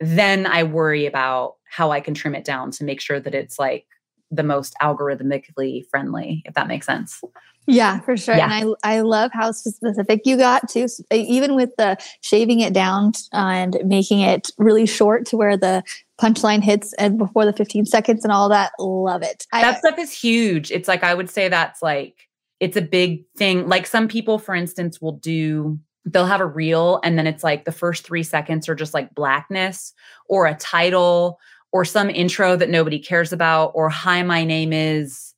[0.00, 3.58] then I worry about how I can trim it down to make sure that it's
[3.58, 3.86] like
[4.30, 7.22] the most algorithmically friendly, if that makes sense.
[7.66, 8.34] Yeah, for sure.
[8.34, 8.50] Yeah.
[8.50, 10.86] And I I love how specific you got too.
[11.12, 15.82] Even with the shaving it down and making it really short to where the
[16.18, 18.72] punchline hits and before the 15 seconds and all that.
[18.78, 19.46] Love it.
[19.52, 20.70] That I, stuff is huge.
[20.70, 23.68] It's like I would say that's like it's a big thing.
[23.68, 27.64] Like some people, for instance, will do they'll have a reel and then it's like
[27.64, 29.92] the first three seconds are just like blackness
[30.28, 31.38] or a title
[31.72, 35.34] or some intro that nobody cares about or hi my name is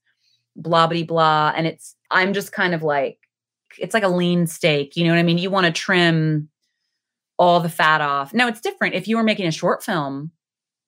[0.56, 3.18] blah blah blah and it's i'm just kind of like
[3.78, 5.38] it's like a lean steak you know what i mean?
[5.38, 6.48] You want to trim
[7.38, 8.34] all the fat off.
[8.34, 8.94] Now it's different.
[8.94, 10.30] If you were making a short film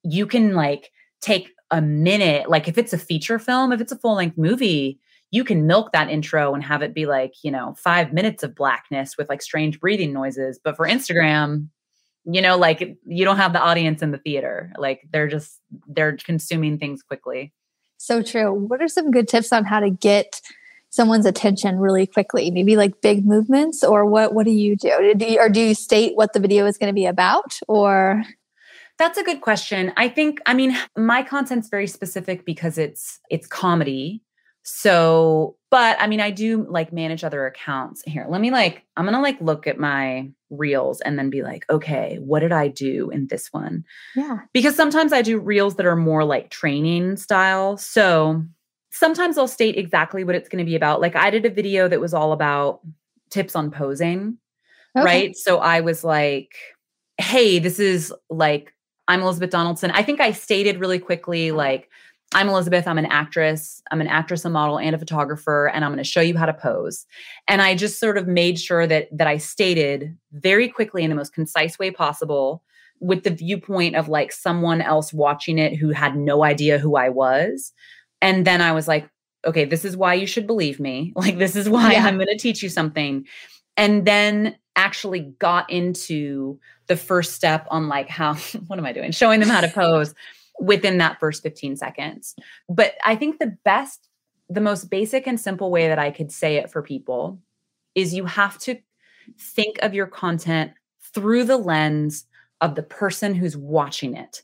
[0.05, 3.99] you can like take a minute like if it's a feature film if it's a
[3.99, 4.99] full length movie
[5.33, 8.55] you can milk that intro and have it be like you know 5 minutes of
[8.55, 10.61] blackness with like strange breathing noises.
[10.63, 11.69] But for instagram
[12.25, 14.73] you know like you don't have the audience in the theater.
[14.79, 17.53] Like they're just they're consuming things quickly.
[17.99, 18.53] So true.
[18.53, 20.41] What are some good tips on how to get
[20.91, 22.51] someone's attention really quickly?
[22.51, 25.75] Maybe like big movements or what what do you do, do you, or do you
[25.75, 28.23] state what the video is going to be about or?
[28.99, 29.93] That's a good question.
[29.97, 34.23] I think i mean my content's very specific because it's it's comedy
[34.63, 38.27] so, but I mean, I do like manage other accounts here.
[38.29, 41.65] Let me like, I'm going to like look at my reels and then be like,
[41.69, 43.85] okay, what did I do in this one?
[44.15, 44.41] Yeah.
[44.53, 47.77] Because sometimes I do reels that are more like training style.
[47.77, 48.45] So
[48.91, 51.01] sometimes I'll state exactly what it's going to be about.
[51.01, 52.81] Like I did a video that was all about
[53.31, 54.39] tips on posing.
[54.97, 55.05] Okay.
[55.05, 55.37] Right.
[55.37, 56.55] So I was like,
[57.19, 58.75] hey, this is like,
[59.09, 59.91] I'm Elisabeth Donaldson.
[59.91, 61.57] I think I stated really quickly, oh.
[61.57, 61.89] like,
[62.35, 62.87] I'm Elisabeth.
[62.87, 63.83] I'm an actress.
[63.91, 66.47] I'm an actress, a model, and a photographer, and I'm going to show you how
[66.47, 67.07] to pose.
[67.47, 71.17] And I just sort of made sure that that I stated very quickly in the
[71.17, 72.63] most concise way possible,
[73.01, 77.09] with the viewpoint of like someone else watching it who had no idea who I
[77.09, 77.73] was.
[78.21, 79.09] And then I was like,
[79.45, 81.13] okay, this is why you should believe me.
[81.17, 82.07] Like this is why yeah.
[82.07, 83.27] I'm going to teach you something.
[83.77, 88.35] And then actually got into the first step on like how
[88.69, 89.11] what am I doing?
[89.11, 90.15] Showing them how to pose
[90.63, 92.37] within that first 15 seconds.
[92.69, 94.09] But I think the best,
[94.49, 97.41] the most basic and simple way that I could say it for people
[97.97, 98.79] is you have to
[99.39, 100.71] think of your content
[101.13, 102.27] through the lens
[102.61, 104.43] of the person who's watching it.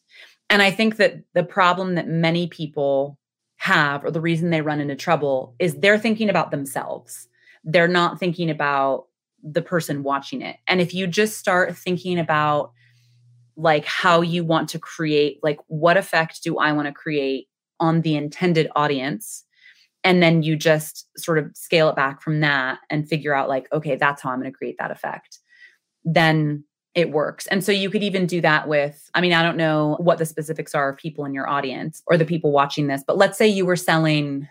[0.50, 3.16] And I think that the problem that many people
[3.56, 7.28] have, or the reason they run into trouble, is they're thinking about themselves.
[7.62, 9.06] They're not thinking about
[9.44, 10.56] the person watching it.
[10.66, 12.72] And if you just start thinking about
[13.58, 17.48] like how you want to create like what effect do i want to create
[17.80, 19.44] on the intended audience?
[20.04, 23.70] And then you just sort of scale it back from that and figure out like
[23.72, 25.40] okay that's how i'm going to create that effect.
[26.04, 27.46] Then it works.
[27.48, 30.26] And so you could even do that with i mean i don't know what the
[30.26, 33.46] specifics are of people in your audience or the people watching this but let's say
[33.46, 34.48] you were selling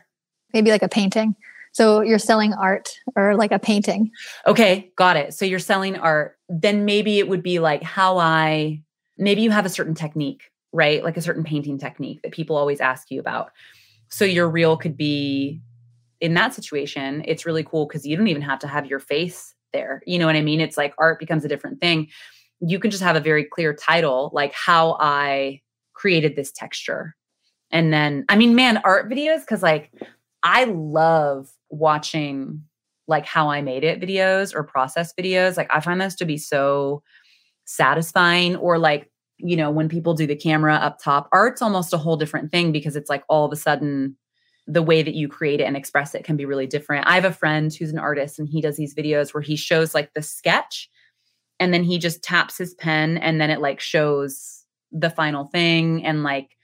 [0.54, 1.36] maybe like a painting.
[1.74, 4.12] So you're selling art or like a painting.
[4.46, 5.34] Okay got it.
[5.34, 6.38] So you're selling art.
[6.50, 8.82] Then maybe it would be like how i
[9.18, 11.04] maybe you have a certain technique, right?
[11.04, 13.52] Like a certain painting technique that people always ask you about.
[14.10, 15.62] So your reel could be
[16.20, 19.54] in that situation, it's really cool because you don't even have to have your face
[19.74, 20.02] there.
[20.06, 20.62] You know what I mean?
[20.62, 22.08] It's like art becomes a different thing.
[22.60, 25.62] You can just have a very clear title, like how I
[25.94, 27.16] created this texture.
[27.72, 29.92] And then, I mean, man, art videos, because like
[30.44, 32.64] I love watching
[33.08, 35.58] like how I made it videos or process videos.
[35.58, 37.04] Like I find those to be so
[37.68, 41.98] satisfying or like you know when people do the camera up top art's almost a
[41.98, 44.16] whole different thing because it's like all of a sudden
[44.68, 47.08] the way that you create it and express it can be really different.
[47.08, 49.94] I have a friend who's an artist and he does these videos where he shows
[49.94, 50.90] like the sketch
[51.60, 56.06] and then he just taps his pen and then it like shows the final thing
[56.06, 56.58] and like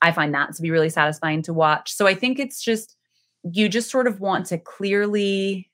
[0.00, 1.92] i find that to be really satisfying to watch.
[1.92, 2.96] So i think it's just
[3.44, 5.70] you just sort of want to clearly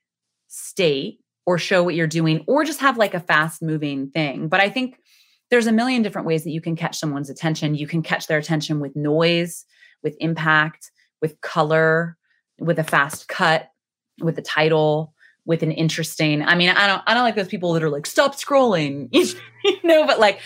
[0.47, 4.47] state or show what you're doing or just have like a fast moving thing.
[4.47, 4.99] But I think
[5.51, 7.75] there's a million different ways that you can catch someone's attention.
[7.75, 9.65] You can catch their attention with noise,
[10.03, 12.17] with impact, with color,
[12.59, 13.69] with a fast cut,
[14.19, 15.13] with a title,
[15.45, 16.41] with an interesting.
[16.41, 19.09] I mean, I don't I don't like those people that are like stop scrolling.
[19.63, 20.39] you know, but like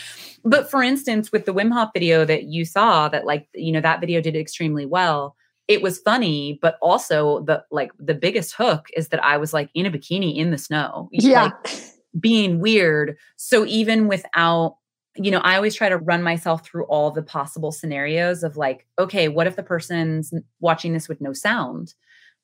[0.44, 3.82] but for instance with the Wim Hof video that you saw that like you know
[3.82, 5.36] that video did extremely well
[5.70, 9.70] it was funny, but also the like the biggest hook is that I was like
[9.76, 11.08] in a bikini in the snow.
[11.14, 11.44] Yeah.
[11.44, 11.74] Like,
[12.20, 13.16] being weird.
[13.36, 14.78] So even without,
[15.16, 18.88] you know, I always try to run myself through all the possible scenarios of like,
[18.98, 21.94] okay, what if the person's watching this with no sound?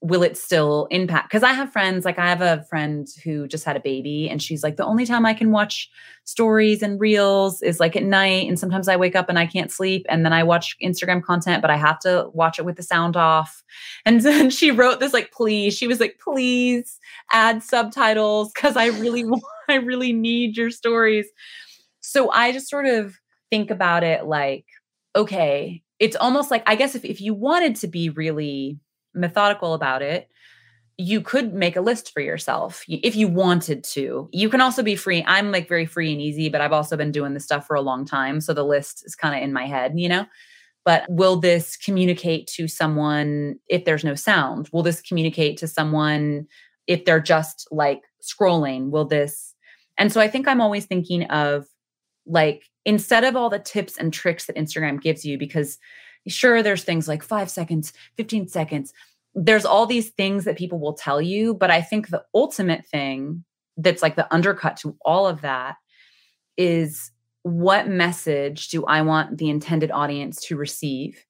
[0.02, 1.30] Will it still impact?
[1.30, 4.42] Because I have friends, like I have a friend who just had a baby, and
[4.42, 5.90] she's like, the only time I can watch
[6.26, 8.48] stories and reels is like at night.
[8.48, 10.06] And sometimes I wake up and I can't sleep.
[10.10, 13.16] And then I watch Instagram content, but I have to watch it with the sound
[13.16, 13.64] off.
[14.06, 17.00] And then she wrote this like, please, she was like, please
[17.32, 21.28] add subtitles because I really want, I really need your stories.
[22.02, 23.16] So I just sort of
[23.50, 24.66] think about it like,
[25.16, 28.80] okay, it's almost like, I guess if, if you wanted to be really
[29.16, 30.30] methodical about it,
[30.98, 34.30] you could make a list for yourself if you wanted to.
[34.32, 35.24] You can also be free.
[35.28, 37.82] I'm like very free and easy, but I've also been doing this stuff for a
[37.82, 38.40] long time.
[38.40, 40.26] So the list is kind of in my head, you know?
[40.86, 44.70] But will this communicate to someone if there's no sound?
[44.72, 46.48] Will this communicate to someone
[46.88, 48.92] if they're just like scrolling?
[48.92, 49.54] Will this?
[49.98, 51.66] And so I think I'm always thinking of
[52.26, 55.78] like, instead of all the tips and tricks that Instagram gives you, because
[56.28, 58.94] sure, there's things like five seconds, 15 seconds.
[59.34, 61.54] There's all these things that people will tell you.
[61.54, 63.44] But I think the ultimate thing
[63.78, 65.76] that's like the undercut to all of that
[66.58, 67.12] is
[67.44, 71.24] what message do I want the intended audience to receive?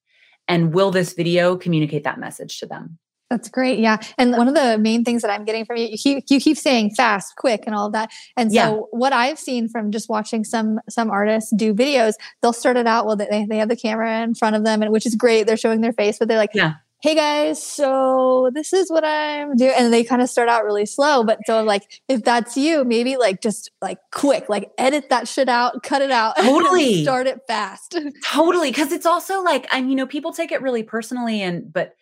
[0.47, 2.99] And will this video communicate that message to them?
[3.30, 3.80] That's great.
[3.80, 3.98] Yeah.
[4.20, 6.58] And one of the main things that I'm getting from you, you keep, you keep
[6.58, 8.12] saying fast, quick, and all of that.
[8.38, 8.72] And so yeah.
[8.92, 13.08] what I've seen from just watching some some artists do videos, they'll start it out
[13.08, 15.48] well, they, they have the camera in front of them, and which is great.
[15.48, 16.76] They're showing their face, but they're like, yeah.
[17.02, 19.74] Hey guys, so this is what I'm doing.
[19.78, 21.24] And they kind of start out really slow.
[21.24, 25.48] But so like if that's you, maybe like just like quick, like edit that shit
[25.48, 26.36] out, cut it out.
[26.38, 27.04] Totally.
[27.04, 27.96] start it fast.
[28.24, 28.72] totally.
[28.72, 31.96] Cause it's also like, and you know, people take it really personally and but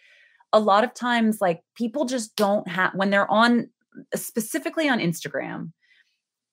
[0.53, 3.69] a lot of times like people just don't have when they're on
[4.15, 5.71] specifically on Instagram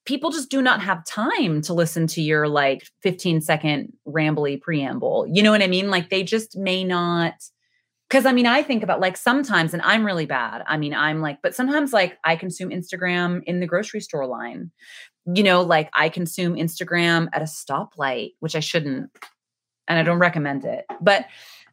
[0.06, 5.26] people just do not have time to listen to your like 15 second rambly preamble.
[5.30, 5.90] You know what i mean?
[5.90, 7.34] Like they just may not
[8.08, 11.20] because i mean i think about like sometimes and i'm really bad i mean i'm
[11.20, 14.72] like but sometimes like i consume instagram in the grocery store line.
[15.32, 19.10] You know like i consume instagram at a stoplight which i shouldn't
[19.86, 20.86] and i don't recommend it.
[21.00, 21.26] But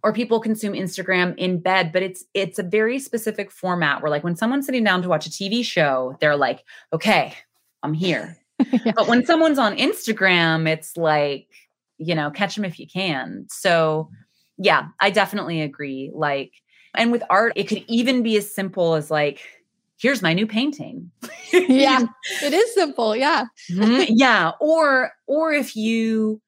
[0.08, 4.24] or people consume Instagram in bed, but it's it's a very specific format where like
[4.24, 7.34] when someone's sitting down to watch a TV show, they're like, "Okay,
[7.84, 8.38] I'm here."
[8.86, 8.94] yeah.
[8.96, 11.50] But when someone's on Instagram, it's like,
[11.98, 13.48] you know, catch them if you can.
[13.50, 14.10] So,
[14.58, 16.10] yeah, I definitely agree.
[16.14, 16.54] Like
[16.96, 19.42] and with art, it could even be as simple as like
[19.98, 21.12] here's my new painting.
[21.52, 22.06] yeah.
[22.42, 23.44] It is simple, yeah.
[23.70, 24.14] mm-hmm.
[24.16, 26.42] Yeah, or or if you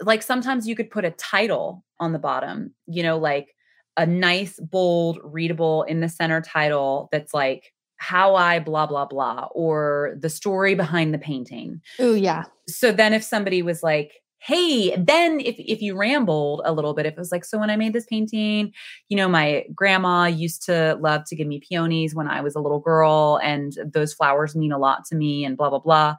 [0.00, 3.54] like sometimes you could put a title on the bottom, you know, like
[3.96, 9.48] a nice, bold, readable in the center title that's like how I blah, blah, blah,
[9.52, 11.82] or the story behind the painting.
[11.98, 12.44] Oh, yeah.
[12.66, 17.04] So then if somebody was like, hey then if if you rambled a little bit
[17.04, 18.72] if it was like so when i made this painting
[19.10, 22.60] you know my grandma used to love to give me peonies when i was a
[22.60, 26.16] little girl and those flowers mean a lot to me and blah blah blah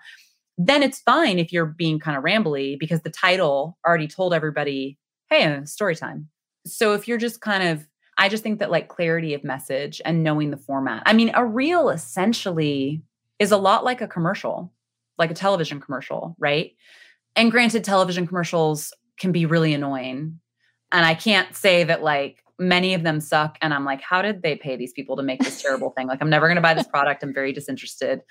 [0.58, 5.00] then it's fine if you're being kind of rambly because the title already told everybody
[5.32, 6.28] hey, uh, story time.
[6.68, 10.24] So if you're just kind of, I just think that like clarity of message and
[10.24, 11.04] knowing the format.
[11.06, 13.02] I mean, a reel essentially
[13.40, 14.72] is a lot like a commercial,
[15.18, 16.74] like a television commercial, right?
[17.36, 20.40] And granted, television commercials can be really annoying.
[20.92, 23.58] And I can't say that like many of them suck.
[23.62, 26.08] And I'm like, how did they pay these people to make this terrible thing?
[26.08, 27.24] Like, I'm never going to buy this product.
[27.24, 28.22] I'm very disinterested.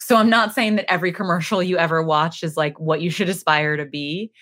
[0.00, 3.28] So I'm not saying that every commercial you ever watch is like what you should
[3.28, 4.32] aspire to be.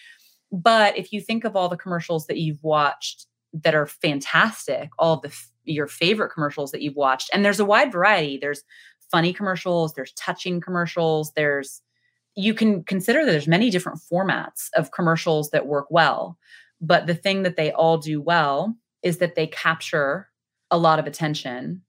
[0.52, 5.18] But if you think of all the commercials that you've watched that are fantastic, all
[5.18, 5.32] the
[5.64, 8.38] your favorite commercials that you've watched, and there's a wide variety.
[8.38, 8.62] There's
[9.10, 11.82] funny commercials, there's touching commercials, there's
[12.36, 16.38] you can consider that there's many different formats of commercials that work well.
[16.80, 20.28] But the thing that they all do well is that they capture
[20.70, 21.82] a lot of attention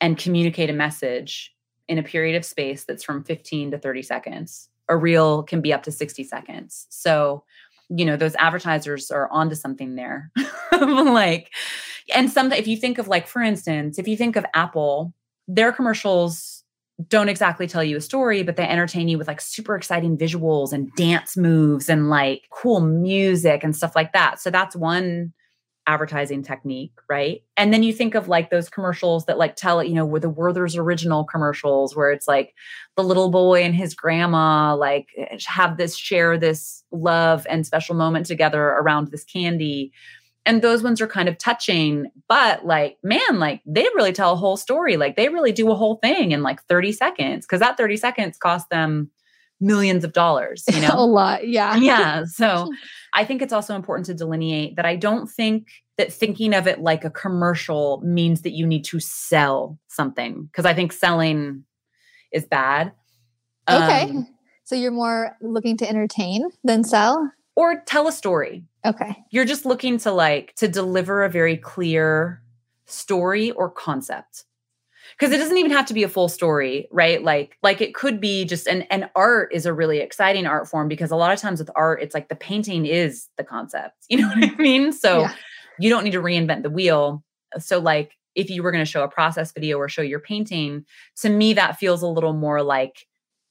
[0.00, 1.54] and communicate a message
[1.88, 4.68] in a period of space that's from 15 to 30 seconds.
[4.88, 6.86] A reel can be up to 60 seconds.
[6.90, 7.44] So
[7.88, 10.30] you know those advertisers are onto something there.
[10.72, 11.52] Like
[12.12, 15.14] and some if you think of like for instance if you think of apple
[15.46, 16.64] their commercials
[17.08, 20.72] don't exactly tell you a story but they entertain you with like super exciting visuals
[20.72, 24.40] and dance moves and like cool music and stuff like that.
[24.40, 25.32] So that's one
[25.86, 27.42] advertising technique, right?
[27.56, 30.20] And then you think of like those commercials that like tell it, you know, were
[30.20, 32.54] the Werther's original commercials where it's like
[32.96, 35.08] the little boy and his grandma like
[35.46, 39.92] have this share this love and special moment together around this candy.
[40.46, 44.36] And those ones are kind of touching, but like, man, like they really tell a
[44.36, 44.96] whole story.
[44.96, 48.36] Like they really do a whole thing in like 30 seconds because that 30 seconds
[48.36, 49.10] cost them
[49.60, 50.94] millions of dollars, you know?
[50.94, 51.48] a lot.
[51.48, 51.76] Yeah.
[51.76, 52.24] Yeah.
[52.26, 52.70] So
[53.14, 56.80] I think it's also important to delineate that I don't think that thinking of it
[56.80, 61.64] like a commercial means that you need to sell something because I think selling
[62.32, 62.92] is bad.
[63.70, 64.02] Okay.
[64.10, 64.26] Um,
[64.64, 67.30] so you're more looking to entertain than sell?
[67.56, 68.64] Or tell a story.
[68.84, 69.16] Okay.
[69.30, 72.42] You're just looking to like to deliver a very clear
[72.86, 74.44] story or concept
[75.18, 77.22] because it doesn't even have to be a full story right?
[77.22, 80.88] Like like it could be just and and art is a really exciting art form
[80.88, 84.18] because a lot of times with art it's like the painting is the concept you
[84.18, 84.62] know what i mm-hmm.
[84.62, 84.92] mean?
[84.92, 85.34] So yeah.
[85.78, 87.22] you don't need to reinvent the wheel.
[87.58, 90.84] So like if you were going to show a process video or show your painting
[91.16, 93.06] to me that feels a little more like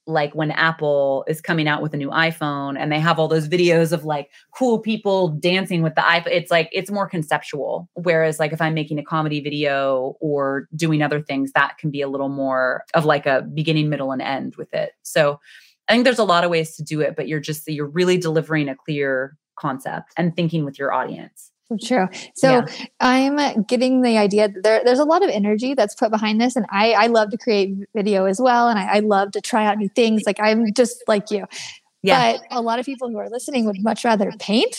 [0.06, 3.48] like when Apple is coming out with a new iPhone and they have all those
[3.48, 6.26] videos of like cool people dancing with the iPhone.
[6.30, 7.88] It's like it's more conceptual.
[7.94, 12.02] Whereas like if I'm making a comedy video or doing other things, that can be
[12.02, 14.92] a little more of like a beginning, middle, and end with it.
[15.02, 15.40] So
[15.88, 18.18] I think there's a lot of ways to do it, but you're just you're really
[18.18, 21.50] delivering a clear concept and thinking with your audience.
[21.82, 22.08] True.
[22.34, 22.86] So yeah.
[23.00, 26.56] I'm getting the idea that there, there's a lot of energy that's put behind this.
[26.56, 28.68] And I, I love to create video as well.
[28.68, 30.22] And I, I love to try out new things.
[30.26, 31.46] Like I'm just like you.
[32.02, 32.32] Yeah.
[32.32, 34.76] But a lot of people who are listening would much rather paint.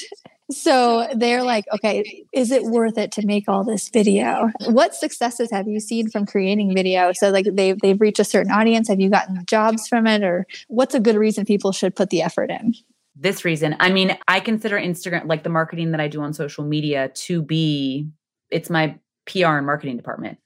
[0.51, 4.51] So they're like, okay, is it worth it to make all this video?
[4.67, 7.13] What successes have you seen from creating video?
[7.13, 8.87] So like they've they've reached a certain audience.
[8.87, 10.23] Have you gotten jobs from it?
[10.23, 12.75] Or what's a good reason people should put the effort in?
[13.15, 13.75] This reason.
[13.79, 17.41] I mean, I consider Instagram, like the marketing that I do on social media, to
[17.41, 18.09] be
[18.51, 20.37] it's my PR and marketing department,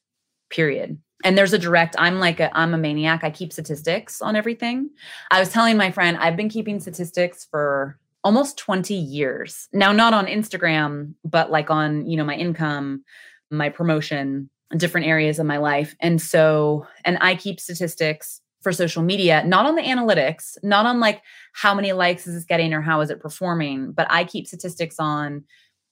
[0.49, 0.97] period.
[1.24, 3.24] And there's a direct, I'm like a, I'm a maniac.
[3.24, 4.89] I keep statistics on everything.
[5.32, 9.67] I was telling my friend, I've been keeping statistics for almost 20 years.
[9.74, 13.03] Now, not on Instagram, but like on, you know, my income,
[13.51, 15.95] my promotion, different areas of my life.
[15.99, 20.99] And so, and I keep statistics for social media, not on the analytics, not on
[20.99, 21.22] like
[21.53, 24.97] how many likes is this getting or how is it performing, but I keep statistics
[24.99, 25.43] on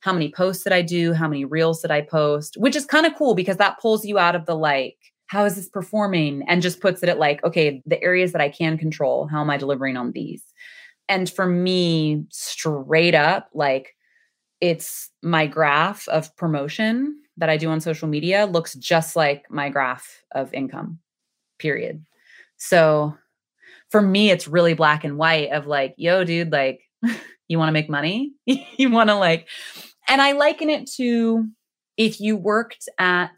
[0.01, 3.05] how many posts that I do, how many reels that I post, which is kind
[3.05, 4.97] of cool because that pulls you out of the like,
[5.27, 6.43] how is this performing?
[6.47, 9.49] And just puts it at like, okay, the areas that I can control, how am
[9.49, 10.43] I delivering on these?
[11.09, 13.95] And for me, straight up, like
[14.61, 19.69] it's my graph of promotion that I do on social media looks just like my
[19.69, 20.99] graph of income,
[21.59, 22.03] period.
[22.57, 23.15] So
[23.89, 26.81] for me, it's really black and white of like, yo, dude, like,
[27.47, 28.33] you want to make money?
[28.45, 29.47] you want to like,
[30.07, 31.47] and I liken it to
[31.97, 33.31] if you worked at,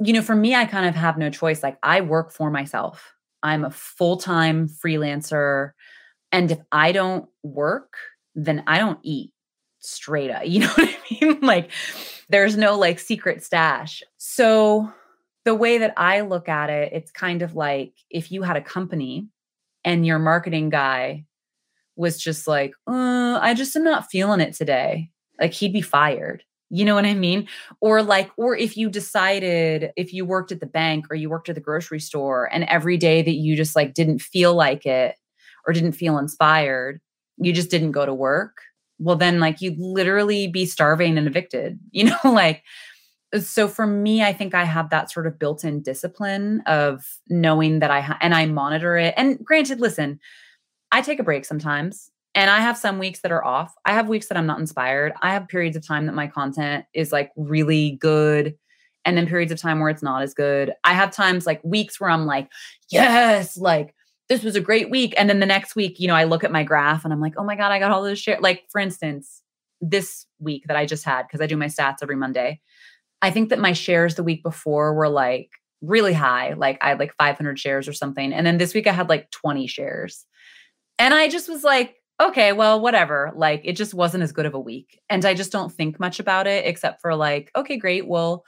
[0.00, 1.62] you know, for me, I kind of have no choice.
[1.62, 5.72] Like, I work for myself, I'm a full time freelancer.
[6.32, 7.92] And if I don't work,
[8.34, 9.30] then I don't eat
[9.80, 10.42] straight up.
[10.46, 11.40] You know what I mean?
[11.40, 11.70] like,
[12.28, 14.02] there's no like secret stash.
[14.16, 14.92] So,
[15.44, 18.62] the way that I look at it, it's kind of like if you had a
[18.62, 19.28] company
[19.84, 21.26] and your marketing guy
[21.96, 26.42] was just like, uh, I just am not feeling it today, like he'd be fired.
[26.70, 27.46] You know what I mean?
[27.80, 31.48] Or like, or if you decided if you worked at the bank or you worked
[31.48, 35.14] at the grocery store and every day that you just like didn't feel like it
[35.66, 37.00] or didn't feel inspired,
[37.36, 38.56] you just didn't go to work.
[38.98, 42.64] Well, then like you'd literally be starving and evicted, you know, like
[43.40, 47.90] so for me i think i have that sort of built-in discipline of knowing that
[47.90, 49.14] i ha- and i monitor it.
[49.16, 50.20] And granted listen
[50.92, 53.74] i take a break sometimes and i have some weeks that are off.
[53.84, 55.12] I have weeks that i'm not inspired.
[55.22, 58.56] I have periods of time that my content is like really good
[59.04, 60.72] and then periods of time where it's not as good.
[60.84, 62.48] I have times like weeks where i'm like
[62.90, 63.94] yes like
[64.28, 66.52] this was a great week and then the next week you know i look at
[66.52, 68.42] my graph and i'm like oh my god i got all this shit.
[68.42, 69.42] Like for instance
[69.80, 72.60] this week that i just had because i do my stats every monday
[73.24, 75.48] I think that my shares the week before were like
[75.80, 76.52] really high.
[76.52, 78.34] Like I had like 500 shares or something.
[78.34, 80.26] And then this week I had like 20 shares.
[80.98, 83.32] And I just was like, okay, well, whatever.
[83.34, 85.00] Like it just wasn't as good of a week.
[85.08, 88.06] And I just don't think much about it except for like, okay, great.
[88.06, 88.44] Well,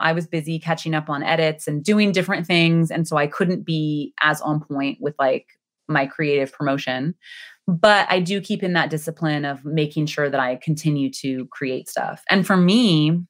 [0.00, 2.90] I was busy catching up on edits and doing different things.
[2.90, 5.46] And so I couldn't be as on point with like
[5.86, 7.14] my creative promotion.
[7.68, 11.88] But I do keep in that discipline of making sure that I continue to create
[11.88, 12.24] stuff.
[12.28, 13.20] And for me,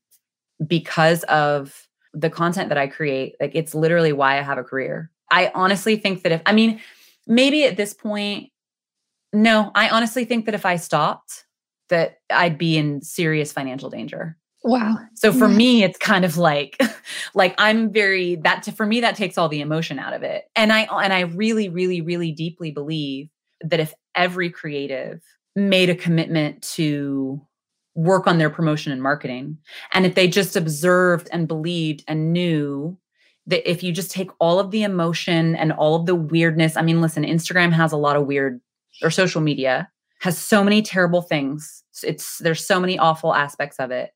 [0.64, 3.36] because of the content that I create.
[3.40, 5.10] Like it's literally why I have a career.
[5.30, 6.80] I honestly think that if, I mean,
[7.26, 8.50] maybe at this point,
[9.32, 11.44] no, I honestly think that if I stopped,
[11.88, 14.36] that I'd be in serious financial danger.
[14.64, 14.96] Wow.
[15.14, 15.56] So for yeah.
[15.56, 16.80] me, it's kind of like,
[17.34, 20.44] like I'm very that to, for me that takes all the emotion out of it.
[20.56, 23.28] And I and I really, really, really deeply believe
[23.60, 25.20] that if every creative
[25.54, 27.45] made a commitment to
[27.96, 29.58] work on their promotion and marketing.
[29.92, 32.96] And if they just observed and believed and knew
[33.46, 36.82] that if you just take all of the emotion and all of the weirdness, I
[36.82, 38.60] mean, listen, Instagram has a lot of weird,
[39.02, 39.88] or social media
[40.20, 41.82] has so many terrible things.
[42.02, 44.12] It's there's so many awful aspects of it.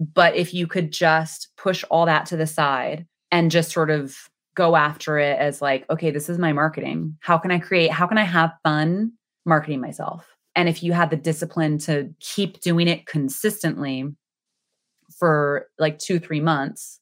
[0.00, 4.16] But if you could just push all that to the side and just sort of
[4.54, 7.16] go after it as like, okay, this is my marketing.
[7.20, 9.12] How can I create, how can I have fun
[9.44, 10.26] marketing myself?
[10.56, 14.04] And if you had the discipline to keep doing it consistently
[15.18, 17.00] for like two, three months,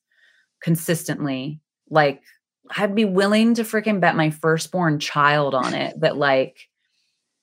[0.63, 2.23] consistently, like
[2.77, 6.69] I'd be willing to freaking bet my firstborn child on it that like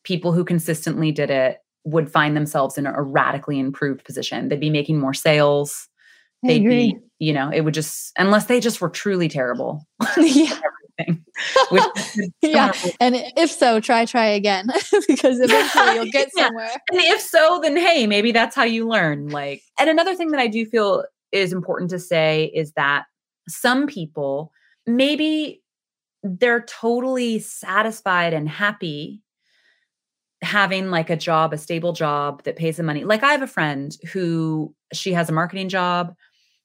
[0.03, 4.49] people who consistently did it would find themselves in a radically improved position.
[4.49, 5.87] They'd be making more sales.
[6.43, 6.93] I They'd agree.
[6.93, 9.85] be, you know, it would just unless they just were truly terrible.
[10.17, 10.59] yeah.
[12.41, 12.71] Yeah.
[12.99, 14.67] And if so, try, try again
[15.07, 16.45] because eventually you'll get Yeah.
[16.45, 16.71] somewhere.
[16.91, 19.29] And if so, then hey, maybe that's how you learn.
[19.29, 23.05] Like, and another thing that I do feel is important to say is that
[23.47, 24.51] some people
[24.87, 25.61] maybe
[26.23, 29.21] they're totally satisfied and happy
[30.41, 33.03] having like a job, a stable job that pays the money.
[33.03, 36.13] Like I have a friend who she has a marketing job,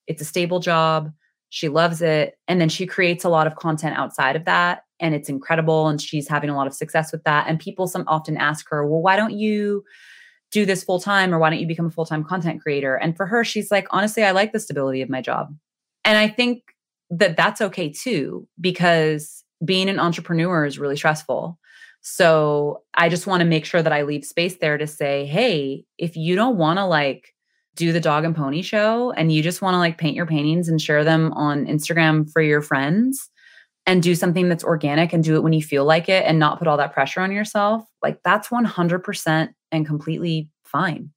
[0.06, 1.12] it's a stable job,
[1.50, 5.14] she loves it, and then she creates a lot of content outside of that and
[5.14, 8.36] it's incredible and she's having a lot of success with that and people some often
[8.36, 9.84] ask her, "Well, why don't you
[10.52, 13.26] do this full time or why don't you become a full-time content creator?" And for
[13.26, 15.54] her, she's like, "Honestly, I like the stability of my job."
[16.04, 16.62] And I think
[17.10, 21.58] that that's okay too because being an entrepreneur is really stressful.
[22.02, 25.84] So I just want to make sure that I leave space there to say, hey,
[25.98, 27.34] if you don't want to like
[27.76, 30.68] do the dog and pony show and you just want to like paint your paintings
[30.68, 33.30] and share them on Instagram for your friends
[33.86, 36.58] and do something that's organic and do it when you feel like it and not
[36.58, 41.10] put all that pressure on yourself, like that's 100% and completely fine.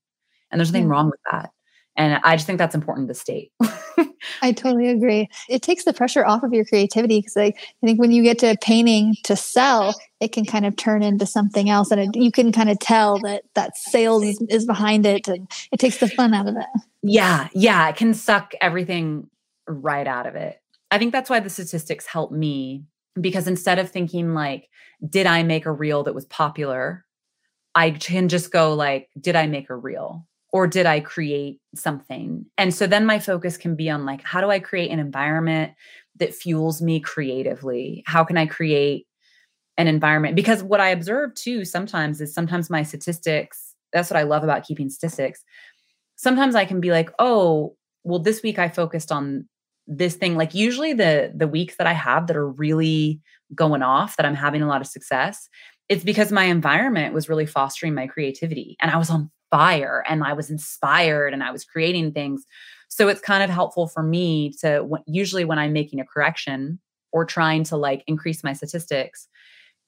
[0.51, 0.91] And there's nothing Yeah.
[0.91, 1.49] wrong with that.
[1.95, 3.51] And I just think that's important to state.
[4.41, 5.29] I totally agree.
[5.47, 8.39] It takes the pressure off of your creativity because like, I think when you get
[8.39, 12.31] to painting to sell, it can kind of turn into something else, and it, you
[12.31, 16.07] can kind of tell that that sales is, is behind it, and it takes the
[16.07, 16.65] fun out of it.
[17.01, 19.29] Yeah, yeah, it can suck everything
[19.67, 20.61] right out of it.
[20.89, 22.85] I think that's why the statistics help me
[23.19, 24.69] because instead of thinking like
[25.07, 27.05] did I make a reel that was popular,
[27.75, 32.45] I can just go like did I make a reel or did I create something?
[32.57, 35.73] And so then my focus can be on like how do I create an environment
[36.17, 38.03] that fuels me creatively?
[38.05, 39.07] How can I create
[39.77, 44.23] an environment because what I observe too sometimes is sometimes my statistics that's what I
[44.23, 45.43] love about keeping statistics
[46.15, 49.47] sometimes I can be like, oh, well, this week I focused on
[49.87, 50.35] this thing.
[50.35, 53.21] Like usually the the weeks that I have that are really
[53.53, 55.49] going off, that I'm having a lot of success,
[55.89, 60.23] it's because my environment was really fostering my creativity and I was on fire and
[60.23, 62.43] I was inspired and I was creating things.
[62.87, 66.79] So it's kind of helpful for me to usually when I'm making a correction
[67.11, 69.27] or trying to like increase my statistics,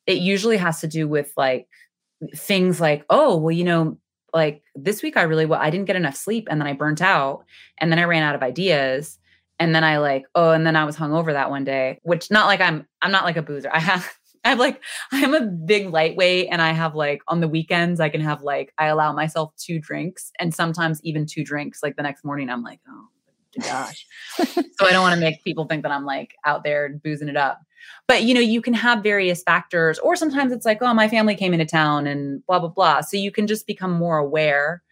[0.06, 1.68] it usually has to do with like
[2.36, 3.98] things like, oh, well, you know,
[4.36, 7.02] like this week I really well, I didn't get enough sleep and then I burnt
[7.02, 7.44] out
[7.80, 9.18] and then I ran out of ideas.
[9.58, 12.30] And then I like, oh, and then I was hung over that one day, which
[12.30, 13.72] not like I'm I'm not like a boozer.
[13.74, 14.14] I have
[14.46, 14.82] I have like
[15.12, 18.74] I'm a big lightweight and I have like on the weekends I can have like
[18.78, 21.82] I allow myself two drinks and sometimes even two drinks.
[21.84, 23.08] Like the next morning I'm like, oh
[23.60, 24.06] gosh.
[24.38, 24.46] so
[24.82, 27.62] I don't want to make people think that I'm like out there boozing it up.
[28.08, 31.36] But you know, you can have various factors, or sometimes it's like, oh, my family
[31.36, 33.02] came into town and blah, blah, blah.
[33.02, 34.84] So you can just become more aware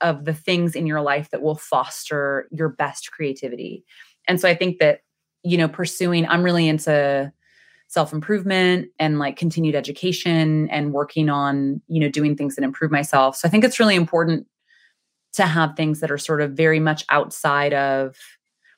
[0.00, 3.84] of the things in your life that will foster your best creativity.
[4.26, 5.00] And so I think that,
[5.42, 7.32] you know, pursuing, I'm really into
[7.90, 12.92] self improvement and like continued education and working on, you know, doing things that improve
[12.92, 13.34] myself.
[13.36, 14.46] So I think it's really important
[15.32, 18.16] to have things that are sort of very much outside of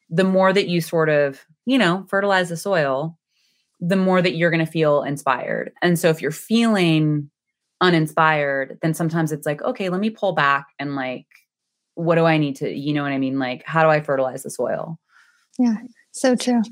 [0.08, 3.18] the more that you sort of, you know, fertilize the soil,
[3.80, 5.72] the more that you're going to feel inspired.
[5.82, 7.30] And so if you're feeling
[7.82, 11.26] uninspired, then sometimes it's like, okay, let me pull back and like,
[11.96, 13.38] what do I need to, you know what I mean?
[13.38, 14.98] Like, how do I fertilize the soil?
[15.58, 15.76] Yeah,
[16.12, 16.62] so true.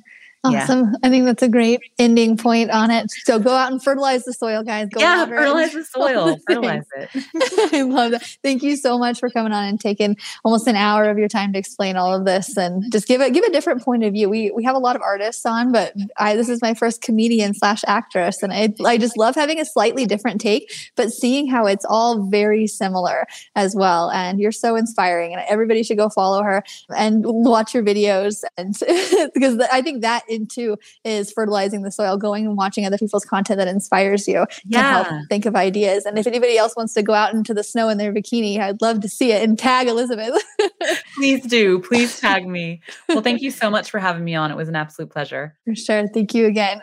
[0.48, 0.62] Yeah.
[0.62, 0.94] Awesome.
[1.02, 3.10] I think that's a great ending point on it.
[3.24, 4.88] So go out and fertilize the soil, guys.
[4.88, 7.10] Go yeah, fertilize the soil, fertilize it.
[7.74, 8.38] I love that.
[8.42, 11.52] Thank you so much for coming on and taking almost an hour of your time
[11.52, 14.30] to explain all of this and just give it give a different point of view.
[14.30, 17.52] We we have a lot of artists on, but I this is my first comedian
[17.52, 21.66] slash actress, and I I just love having a slightly different take, but seeing how
[21.66, 23.26] it's all very similar
[23.56, 24.10] as well.
[24.10, 26.64] And you're so inspiring, and everybody should go follow her
[26.96, 28.74] and watch your videos, and
[29.34, 33.24] because I think that in too is fertilizing the soil, going and watching other people's
[33.24, 35.20] content that inspires you to help Yeah.
[35.28, 36.06] think of ideas.
[36.06, 38.80] And if anybody else wants to go out into the snow in their bikini, I'd
[38.80, 40.42] love to see it and tag Elisabeth.
[41.16, 41.80] Please do.
[41.80, 42.80] Please tag me.
[43.08, 44.50] Well, thank you so much for having me on.
[44.50, 45.56] It was an absolute pleasure.
[45.66, 46.06] For sure.
[46.08, 46.82] Thank you again.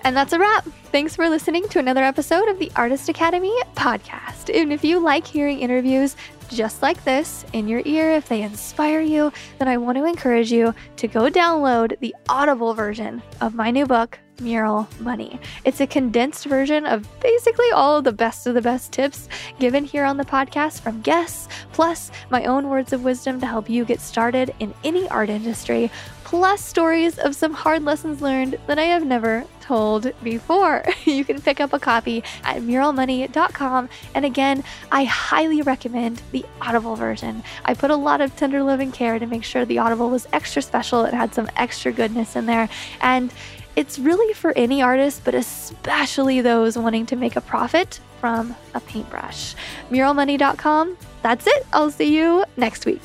[0.00, 0.64] And that's a wrap.
[0.92, 4.54] Thanks for listening to another episode of the Artist Academy podcast.
[4.54, 6.16] And if you like hearing interviews
[6.48, 10.52] just like this in your ear, if they inspire you, then I want to encourage
[10.52, 15.38] you to go download the Audible version of my new book, Mural Money.
[15.64, 19.28] It's a condensed version of basically all of the best of the best tips
[19.58, 23.68] given here on the podcast from guests, plus my own words of wisdom to help
[23.68, 25.90] you get started in any art industry,
[26.34, 30.84] plus stories of some hard lessons learned that I have never told before.
[31.04, 33.88] You can pick up a copy at muralmoney.com.
[34.16, 37.44] And again, I highly recommend the Audible version.
[37.64, 40.26] I put a lot of tender love and care to make sure the Audible was
[40.32, 41.04] extra special.
[41.04, 42.68] It had some extra goodness in there.
[43.00, 43.32] And
[43.76, 48.80] it's really for any artist, but especially those wanting to make a profit from a
[48.80, 49.54] paintbrush.
[49.88, 50.96] Muralmoney.com.
[51.22, 51.64] That's it.
[51.72, 53.02] I'll see you next week.